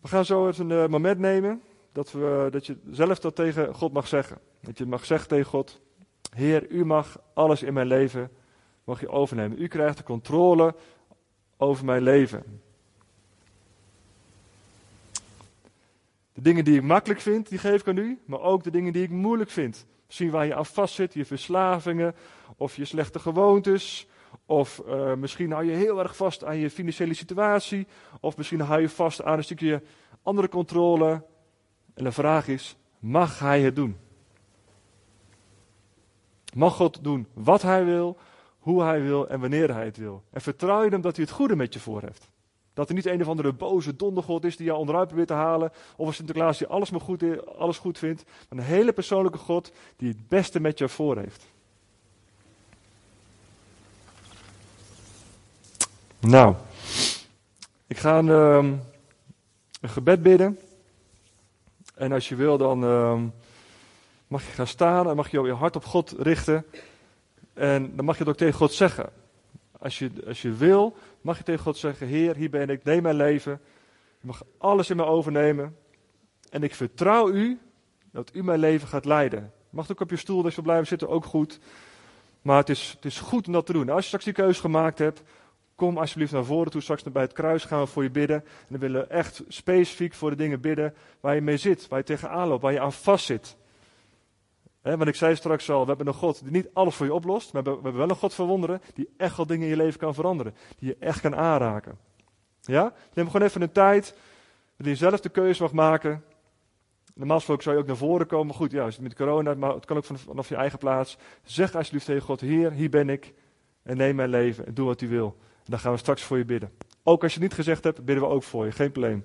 we 0.00 0.08
gaan 0.08 0.24
zo 0.24 0.48
even 0.48 0.70
een 0.70 0.90
moment 0.90 1.18
nemen 1.18 1.62
dat, 1.92 2.12
we, 2.12 2.48
dat 2.50 2.66
je 2.66 2.76
zelf 2.90 3.18
dat 3.18 3.34
tegen 3.34 3.74
God 3.74 3.92
mag 3.92 4.08
zeggen. 4.08 4.38
Dat 4.60 4.78
je 4.78 4.86
mag 4.86 5.04
zeggen 5.04 5.28
tegen 5.28 5.50
God, 5.50 5.80
Heer, 6.34 6.70
u 6.70 6.84
mag 6.84 7.20
alles 7.34 7.62
in 7.62 7.72
mijn 7.72 7.86
leven 7.86 8.30
mag 8.84 9.00
je 9.00 9.08
overnemen. 9.08 9.62
U 9.62 9.68
krijgt 9.68 9.96
de 9.96 10.02
controle 10.02 10.74
over 11.56 11.84
mijn 11.84 12.02
leven. 12.02 12.60
De 16.32 16.40
dingen 16.40 16.64
die 16.64 16.76
ik 16.76 16.82
makkelijk 16.82 17.20
vind, 17.20 17.48
die 17.48 17.58
geef 17.58 17.80
ik 17.80 17.88
aan 17.88 17.96
u, 17.96 18.20
maar 18.26 18.40
ook 18.40 18.62
de 18.62 18.70
dingen 18.70 18.92
die 18.92 19.02
ik 19.02 19.10
moeilijk 19.10 19.50
vind. 19.50 19.86
Misschien 20.06 20.30
waar 20.30 20.46
je 20.46 20.54
aan 20.54 20.66
vastzit, 20.66 21.14
je 21.14 21.24
verslavingen, 21.24 22.14
of 22.56 22.76
je 22.76 22.84
slechte 22.84 23.18
gewoontes, 23.18 24.08
of 24.46 24.82
uh, 24.86 25.14
misschien 25.14 25.52
hou 25.52 25.64
je 25.64 25.72
heel 25.76 25.98
erg 25.98 26.16
vast 26.16 26.44
aan 26.44 26.56
je 26.56 26.70
financiële 26.70 27.14
situatie, 27.14 27.86
of 28.20 28.36
misschien 28.36 28.60
hou 28.60 28.80
je 28.80 28.88
vast 28.88 29.22
aan 29.22 29.36
een 29.36 29.44
stukje 29.44 29.82
andere 30.22 30.48
controle. 30.48 31.24
En 31.94 32.04
de 32.04 32.12
vraag 32.12 32.48
is, 32.48 32.76
mag 32.98 33.38
hij 33.38 33.60
het 33.60 33.76
doen? 33.76 33.96
Mag 36.54 36.74
God 36.74 37.04
doen 37.04 37.26
wat 37.32 37.62
hij 37.62 37.84
wil, 37.84 38.18
hoe 38.58 38.82
hij 38.82 39.02
wil 39.02 39.28
en 39.28 39.40
wanneer 39.40 39.74
hij 39.74 39.84
het 39.84 39.96
wil? 39.96 40.22
En 40.30 40.40
vertrouw 40.40 40.82
je 40.82 40.90
hem 40.90 41.00
dat 41.00 41.16
hij 41.16 41.24
het 41.24 41.34
goede 41.34 41.56
met 41.56 41.74
je 41.74 41.80
voor 41.80 42.02
heeft? 42.02 42.30
Dat 42.74 42.88
er 42.88 42.94
niet 42.94 43.06
een 43.06 43.20
of 43.20 43.28
andere 43.28 43.52
boze 43.52 43.96
dondergod 43.96 44.44
is 44.44 44.56
die 44.56 44.66
jou 44.66 44.78
onderuit 44.78 45.06
probeert 45.06 45.28
te 45.28 45.34
halen. 45.34 45.72
Of 45.96 46.06
een 46.06 46.14
Sinterklaas 46.14 46.58
die 46.58 46.66
alles, 46.66 46.90
maar 46.90 47.00
goed, 47.00 47.46
alles 47.56 47.78
goed 47.78 47.98
vindt. 47.98 48.24
Maar 48.48 48.58
een 48.58 48.64
hele 48.64 48.92
persoonlijke 48.92 49.38
God 49.38 49.72
die 49.96 50.08
het 50.08 50.28
beste 50.28 50.60
met 50.60 50.78
je 50.78 50.88
voor 50.88 51.18
heeft. 51.18 51.46
Nou, 56.20 56.54
ik 57.86 57.98
ga 57.98 58.18
een, 58.18 58.28
um, 58.28 58.80
een 59.80 59.88
gebed 59.88 60.22
bidden. 60.22 60.58
En 61.94 62.12
als 62.12 62.28
je 62.28 62.34
wil, 62.34 62.58
dan 62.58 62.82
um, 62.82 63.32
mag 64.26 64.46
je 64.46 64.52
gaan 64.52 64.66
staan 64.66 65.08
en 65.08 65.16
mag 65.16 65.30
je 65.30 65.40
je 65.40 65.52
hart 65.52 65.76
op 65.76 65.84
God 65.84 66.14
richten. 66.18 66.64
En 67.52 67.96
dan 67.96 68.04
mag 68.04 68.14
je 68.14 68.22
het 68.22 68.32
ook 68.32 68.38
tegen 68.38 68.58
God 68.58 68.72
zeggen. 68.72 69.10
Als 69.78 69.98
je, 69.98 70.10
als 70.26 70.42
je 70.42 70.52
wil, 70.52 70.96
mag 71.20 71.38
je 71.38 71.44
tegen 71.44 71.62
God 71.62 71.76
zeggen: 71.76 72.06
Heer, 72.06 72.36
hier 72.36 72.50
ben 72.50 72.68
ik, 72.68 72.84
neem 72.84 73.02
mijn 73.02 73.16
leven. 73.16 73.60
Je 74.20 74.26
mag 74.26 74.42
alles 74.58 74.90
in 74.90 74.96
me 74.96 75.04
overnemen. 75.04 75.76
En 76.50 76.62
ik 76.62 76.74
vertrouw 76.74 77.30
u 77.30 77.58
dat 78.12 78.30
u 78.34 78.42
mijn 78.44 78.58
leven 78.58 78.88
gaat 78.88 79.04
leiden. 79.04 79.40
Je 79.40 79.76
mag 79.76 79.90
ook 79.90 80.00
op 80.00 80.10
je 80.10 80.16
stoel, 80.16 80.44
als 80.44 80.54
je 80.54 80.62
blijven 80.62 80.86
zitten, 80.86 81.08
ook 81.08 81.24
goed. 81.24 81.60
Maar 82.42 82.56
het 82.56 82.68
is, 82.68 82.92
het 82.96 83.04
is 83.04 83.20
goed 83.20 83.46
om 83.46 83.52
dat 83.52 83.66
te 83.66 83.72
doen. 83.72 83.88
Als 83.88 84.00
je 84.00 84.06
straks 84.06 84.24
die 84.24 84.32
keuze 84.32 84.60
gemaakt 84.60 84.98
hebt, 84.98 85.22
kom 85.74 85.98
alsjeblieft 85.98 86.32
naar 86.32 86.44
voren 86.44 86.70
toe. 86.70 86.80
Straks 86.80 87.02
bij 87.02 87.22
het 87.22 87.32
kruis 87.32 87.64
gaan 87.64 87.80
we 87.80 87.86
voor 87.86 88.02
je 88.02 88.10
bidden. 88.10 88.36
En 88.36 88.66
dan 88.68 88.78
willen 88.78 89.00
we 89.00 89.06
echt 89.06 89.42
specifiek 89.48 90.14
voor 90.14 90.30
de 90.30 90.36
dingen 90.36 90.60
bidden 90.60 90.94
waar 91.20 91.34
je 91.34 91.40
mee 91.40 91.56
zit, 91.56 91.88
waar 91.88 91.98
je 91.98 92.04
tegenaan 92.04 92.48
loopt, 92.48 92.62
waar 92.62 92.72
je 92.72 92.80
aan 92.80 92.92
vast 92.92 93.24
zit. 93.24 93.56
Want 94.82 95.06
ik 95.06 95.14
zei 95.14 95.36
straks 95.36 95.70
al, 95.70 95.80
we 95.80 95.88
hebben 95.88 96.06
een 96.06 96.14
God 96.14 96.42
die 96.42 96.52
niet 96.52 96.68
alles 96.72 96.94
voor 96.94 97.06
je 97.06 97.14
oplost, 97.14 97.52
maar 97.52 97.62
we 97.62 97.70
hebben 97.70 97.96
wel 97.96 98.08
een 98.08 98.16
God 98.16 98.34
verwonderen 98.34 98.80
die 98.94 99.08
echt 99.16 99.36
wel 99.36 99.46
dingen 99.46 99.64
in 99.64 99.70
je 99.70 99.76
leven 99.76 100.00
kan 100.00 100.14
veranderen. 100.14 100.54
Die 100.78 100.88
je 100.88 100.96
echt 100.98 101.20
kan 101.20 101.36
aanraken. 101.36 101.98
Ja? 102.60 102.92
Neem 103.14 103.26
gewoon 103.26 103.46
even 103.46 103.62
een 103.62 103.72
tijd, 103.72 104.16
dat 104.76 104.86
je 104.86 104.94
zelf 104.94 105.20
de 105.20 105.28
keuze 105.28 105.62
mag 105.62 105.72
maken. 105.72 106.24
Normaal 107.14 107.36
gesproken 107.36 107.62
zou 107.62 107.76
je 107.76 107.82
ook 107.82 107.88
naar 107.88 107.96
voren 107.96 108.26
komen. 108.26 108.54
goed, 108.54 108.70
ja, 108.70 108.88
met 109.00 109.14
corona, 109.14 109.54
maar 109.54 109.74
het 109.74 109.84
kan 109.84 109.96
ook 109.96 110.04
vanaf 110.04 110.48
je 110.48 110.54
eigen 110.54 110.78
plaats. 110.78 111.16
Zeg 111.42 111.74
alsjeblieft 111.74 112.06
tegen 112.06 112.22
God, 112.22 112.40
Heer, 112.40 112.72
hier 112.72 112.90
ben 112.90 113.08
ik. 113.08 113.32
En 113.82 113.96
neem 113.96 114.16
mijn 114.16 114.28
leven 114.28 114.66
en 114.66 114.74
doe 114.74 114.86
wat 114.86 115.00
u 115.00 115.08
wil. 115.08 115.36
En 115.38 115.70
dan 115.70 115.78
gaan 115.78 115.92
we 115.92 115.98
straks 115.98 116.22
voor 116.22 116.38
je 116.38 116.44
bidden. 116.44 116.70
Ook 117.02 117.22
als 117.22 117.34
je 117.34 117.40
het 117.40 117.48
niet 117.48 117.58
gezegd 117.58 117.84
hebt, 117.84 118.04
bidden 118.04 118.24
we 118.24 118.30
ook 118.30 118.42
voor 118.42 118.64
je. 118.64 118.72
Geen 118.72 118.92
probleem. 118.92 119.24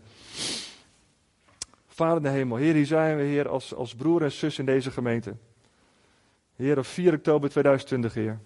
Vader 1.96 2.18
in 2.18 2.24
de 2.24 2.30
hemel, 2.30 2.58
Heer, 2.58 2.74
hier 2.74 2.86
zijn 2.86 3.18
we, 3.18 3.24
Heer, 3.24 3.50
als, 3.50 3.74
als 3.74 3.96
broer 3.96 4.24
en 4.24 4.32
zus 4.32 4.60
in 4.60 4.66
deze 4.66 4.92
gemeente. 4.92 5.36
Heer, 6.56 6.78
op 6.78 6.86
4 6.86 7.14
oktober 7.14 7.50
2020, 7.50 8.14
Heer. 8.14 8.40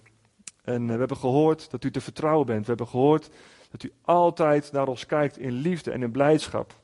En 0.64 0.82
eh, 0.82 0.94
we 0.94 1.00
hebben 1.00 1.18
gehoord 1.18 1.72
dat 1.72 1.84
u 1.84 1.92
te 1.92 2.02
vertrouwen 2.02 2.46
bent. 2.46 2.62
We 2.62 2.68
hebben 2.68 2.88
gehoord 2.88 3.30
dat 3.72 3.84
u 3.84 3.92
altijd 4.02 4.72
naar 4.72 4.88
ons 4.88 5.06
kijkt 5.06 5.38
in 5.38 5.52
liefde 5.52 5.92
en 5.92 6.02
in 6.02 6.12
blijdschap. 6.12 6.76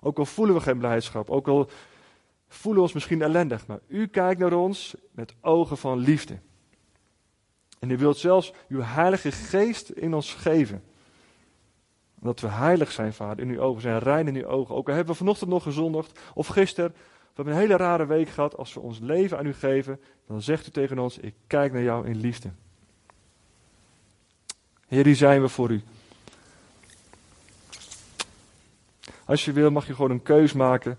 Ook 0.00 0.18
al 0.18 0.26
voelen 0.26 0.54
we 0.54 0.60
geen 0.60 0.78
blijdschap, 0.78 1.30
ook 1.30 1.48
al 1.48 1.70
voelen 2.48 2.80
we 2.80 2.86
ons 2.86 2.92
misschien 2.94 3.22
ellendig, 3.22 3.66
maar 3.66 3.80
u 3.86 4.06
kijkt 4.06 4.40
naar 4.40 4.52
ons 4.52 4.94
met 5.10 5.34
ogen 5.40 5.76
van 5.76 5.98
liefde. 5.98 6.38
En 7.78 7.90
u 7.90 7.96
wilt 7.96 8.18
zelfs 8.18 8.52
uw 8.68 8.80
Heilige 8.80 9.32
Geest 9.32 9.88
in 9.88 10.14
ons 10.14 10.34
geven. 10.34 10.82
Dat 12.20 12.40
we 12.40 12.48
heilig 12.48 12.92
zijn, 12.92 13.12
Vader, 13.12 13.44
in 13.44 13.50
uw 13.50 13.60
ogen, 13.60 13.82
zijn 13.82 13.98
rein 13.98 14.28
in 14.28 14.36
uw 14.36 14.46
ogen. 14.46 14.74
Ook 14.74 14.88
al 14.88 14.94
hebben 14.94 15.12
we 15.12 15.18
vanochtend 15.18 15.50
nog 15.50 15.62
gezondigd, 15.62 16.20
of 16.34 16.46
gisteren, 16.46 16.90
we 17.38 17.44
hebben 17.44 17.54
een 17.54 17.68
hele 17.68 17.76
rare 17.76 18.06
week 18.06 18.28
gehad. 18.28 18.56
Als 18.56 18.74
we 18.74 18.80
ons 18.80 18.98
leven 18.98 19.38
aan 19.38 19.46
u 19.46 19.54
geven, 19.54 20.00
dan 20.26 20.42
zegt 20.42 20.66
u 20.66 20.70
tegen 20.70 20.98
ons: 20.98 21.18
Ik 21.18 21.34
kijk 21.46 21.72
naar 21.72 21.82
jou 21.82 22.06
in 22.06 22.16
liefde. 22.16 22.50
Heer, 24.88 25.04
hier 25.04 25.16
zijn 25.16 25.40
we 25.40 25.48
voor 25.48 25.70
u. 25.70 25.82
Als 29.24 29.44
je 29.44 29.52
wil, 29.52 29.70
mag 29.70 29.86
je 29.86 29.94
gewoon 29.94 30.10
een 30.10 30.22
keus 30.22 30.52
maken 30.52 30.98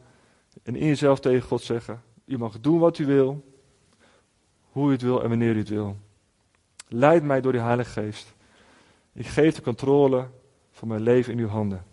en 0.63 0.75
in 0.75 0.87
jezelf 0.87 1.19
tegen 1.19 1.47
God 1.47 1.61
zeggen: 1.61 2.01
U 2.25 2.37
mag 2.37 2.59
doen 2.59 2.79
wat 2.79 2.97
u 2.97 3.05
wil, 3.05 3.43
hoe 4.71 4.89
u 4.89 4.91
het 4.91 5.01
wil 5.01 5.23
en 5.23 5.29
wanneer 5.29 5.55
u 5.55 5.57
het 5.57 5.69
wil. 5.69 5.97
Leid 6.87 7.23
mij 7.23 7.41
door 7.41 7.51
die 7.51 7.61
Heilige 7.61 8.01
Geest. 8.01 8.33
Ik 9.13 9.27
geef 9.27 9.55
de 9.55 9.61
controle 9.61 10.27
van 10.79 10.87
mijn 10.87 11.01
leven 11.01 11.33
in 11.33 11.39
uw 11.39 11.47
handen. 11.47 11.83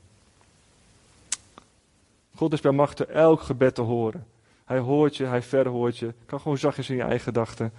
God 2.34 2.52
is 2.52 2.60
bij 2.60 2.72
machten 2.72 3.10
elk 3.10 3.40
gebed 3.40 3.74
te 3.74 3.82
horen. 3.82 4.26
Hij 4.64 4.78
hoort 4.78 5.16
je, 5.16 5.24
hij 5.24 5.42
verhoort 5.42 5.98
je. 5.98 6.14
Kan 6.26 6.40
gewoon 6.40 6.58
zachtjes 6.58 6.90
in 6.90 6.96
je 6.96 7.02
eigen 7.02 7.20
gedachten. 7.20 7.72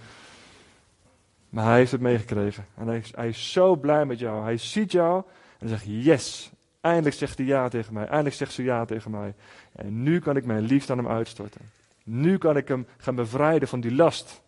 Maar 1.48 1.64
hij 1.64 1.76
heeft 1.76 1.92
het 1.92 2.00
meegekregen. 2.00 2.66
En 2.74 2.86
hij 2.86 2.98
is, 2.98 3.12
hij 3.14 3.28
is 3.28 3.52
zo 3.52 3.76
blij 3.76 4.04
met 4.04 4.18
jou. 4.18 4.42
Hij 4.42 4.56
ziet 4.56 4.92
jou 4.92 5.22
en 5.58 5.68
zegt: 5.68 5.84
Yes, 5.86 6.50
eindelijk 6.80 7.16
zegt 7.16 7.38
hij 7.38 7.46
ja 7.46 7.68
tegen 7.68 7.94
mij. 7.94 8.06
Eindelijk 8.06 8.36
zegt 8.36 8.52
ze 8.52 8.62
ja 8.62 8.84
tegen 8.84 9.10
mij. 9.10 9.34
En 9.72 10.02
nu 10.02 10.20
kan 10.20 10.36
ik 10.36 10.44
mijn 10.44 10.62
liefde 10.62 10.92
aan 10.92 10.98
hem 10.98 11.08
uitstorten. 11.08 11.70
Nu 12.04 12.38
kan 12.38 12.56
ik 12.56 12.68
hem 12.68 12.86
gaan 12.96 13.14
bevrijden 13.14 13.68
van 13.68 13.80
die 13.80 13.94
last. 13.94 14.42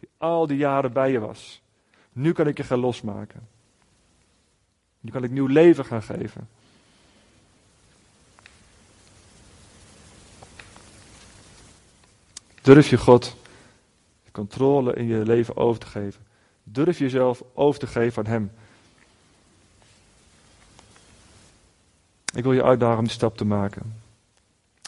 Die 0.00 0.08
al 0.18 0.46
die 0.46 0.56
jaren 0.56 0.92
bij 0.92 1.10
je 1.10 1.18
was. 1.18 1.62
Nu 2.12 2.32
kan 2.32 2.46
ik 2.46 2.56
je 2.56 2.64
gaan 2.64 2.78
losmaken. 2.78 3.53
Nu 5.04 5.10
kan 5.10 5.24
ik 5.24 5.30
nieuw 5.30 5.46
leven 5.46 5.84
gaan 5.84 6.02
geven. 6.02 6.48
Durf 12.62 12.88
je 12.88 12.98
God 12.98 13.36
de 14.24 14.30
controle 14.30 14.94
in 14.94 15.06
je 15.06 15.24
leven 15.24 15.56
over 15.56 15.80
te 15.80 15.86
geven. 15.86 16.22
Durf 16.62 16.98
jezelf 16.98 17.42
over 17.52 17.80
te 17.80 17.86
geven 17.86 18.24
aan 18.24 18.30
Hem. 18.30 18.50
Ik 22.34 22.42
wil 22.42 22.52
je 22.52 22.62
uitdagen 22.62 22.98
om 22.98 23.04
die 23.04 23.12
stap 23.12 23.36
te 23.36 23.44
maken. 23.44 24.00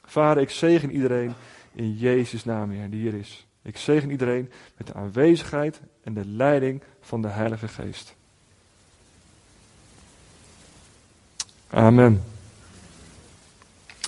Vader, 0.05 0.43
ik 0.43 0.51
zegen 0.51 0.91
iedereen 0.91 1.35
in 1.73 1.97
Jezus' 1.97 2.45
naam, 2.45 2.71
Heer, 2.71 2.91
die 2.91 3.01
hier 3.01 3.15
is. 3.15 3.47
Ik 3.63 3.77
zegen 3.77 4.11
iedereen 4.11 4.51
met 4.77 4.87
de 4.87 4.95
aanwezigheid 4.95 5.81
en 6.03 6.15
de 6.15 6.27
leiding 6.27 6.83
van 7.01 7.23
de 7.23 7.29
Heilige 7.29 7.69
Geest. 7.69 8.16
Amen. 11.71 12.23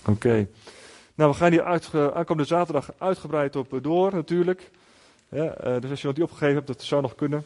Oké. 0.06 0.48
Nou, 1.14 1.30
we 1.30 1.36
gaan 1.36 1.50
hier 1.50 1.64
aankomende 2.14 2.44
zaterdag 2.44 2.92
uitgebreid 2.98 3.56
op 3.56 3.74
eh, 3.74 3.82
door, 3.82 4.14
natuurlijk. 4.14 4.70
Ja, 5.28 5.66
uh, 5.66 5.80
dus 5.80 5.90
als 5.90 6.00
je 6.00 6.06
nog 6.06 6.16
niet 6.16 6.24
opgegeven 6.24 6.54
hebt, 6.54 6.66
dat 6.66 6.82
zou 6.82 7.02
nog 7.02 7.14
kunnen. 7.14 7.44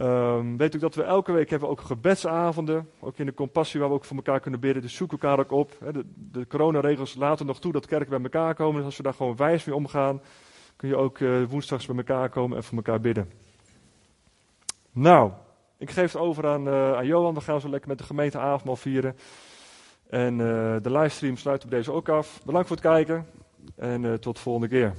Um, 0.00 0.56
weet 0.56 0.74
ook 0.74 0.80
dat 0.80 0.94
we 0.94 1.02
elke 1.02 1.32
week 1.32 1.50
hebben 1.50 1.68
ook 1.68 1.80
gebedsavonden. 1.80 2.88
Ook 3.00 3.18
in 3.18 3.26
de 3.26 3.34
compassie 3.34 3.80
waar 3.80 3.88
we 3.88 3.94
ook 3.94 4.04
voor 4.04 4.16
elkaar 4.16 4.40
kunnen 4.40 4.60
bidden. 4.60 4.82
Dus 4.82 4.94
zoek 4.94 5.12
elkaar 5.12 5.38
ook 5.38 5.50
op. 5.50 5.78
De, 5.92 6.04
de 6.32 6.46
coronaregels 6.46 7.14
laten 7.14 7.46
nog 7.46 7.60
toe 7.60 7.72
dat 7.72 7.86
kerken 7.86 8.10
bij 8.10 8.22
elkaar 8.22 8.54
komen. 8.54 8.76
Dus 8.76 8.84
als 8.84 8.96
we 8.96 9.02
daar 9.02 9.14
gewoon 9.14 9.36
wijs 9.36 9.64
mee 9.64 9.74
omgaan, 9.74 10.20
kun 10.76 10.88
je 10.88 10.96
ook 10.96 11.18
uh, 11.18 11.44
woensdags 11.44 11.86
bij 11.86 11.96
elkaar 11.96 12.28
komen 12.28 12.56
en 12.56 12.64
voor 12.64 12.76
elkaar 12.76 13.00
bidden. 13.00 13.30
Nou, 14.92 15.30
ik 15.78 15.90
geef 15.90 16.12
het 16.12 16.22
over 16.22 16.46
aan, 16.46 16.68
uh, 16.68 16.96
aan 16.96 17.06
Johan. 17.06 17.34
We 17.34 17.40
gaan 17.40 17.60
zo 17.60 17.68
lekker 17.68 17.88
met 17.88 17.98
de 17.98 18.04
gemeente 18.04 18.38
avondmaal 18.38 18.76
vieren. 18.76 19.16
En 20.10 20.32
uh, 20.32 20.76
de 20.82 20.90
livestream 20.90 21.36
sluit 21.36 21.64
op 21.64 21.70
deze 21.70 21.92
ook 21.92 22.08
af. 22.08 22.40
Bedankt 22.44 22.68
voor 22.68 22.76
het 22.76 22.86
kijken 22.86 23.26
en 23.76 24.20
tot 24.20 24.36
de 24.36 24.42
volgende 24.42 24.68
keer. 24.68 24.94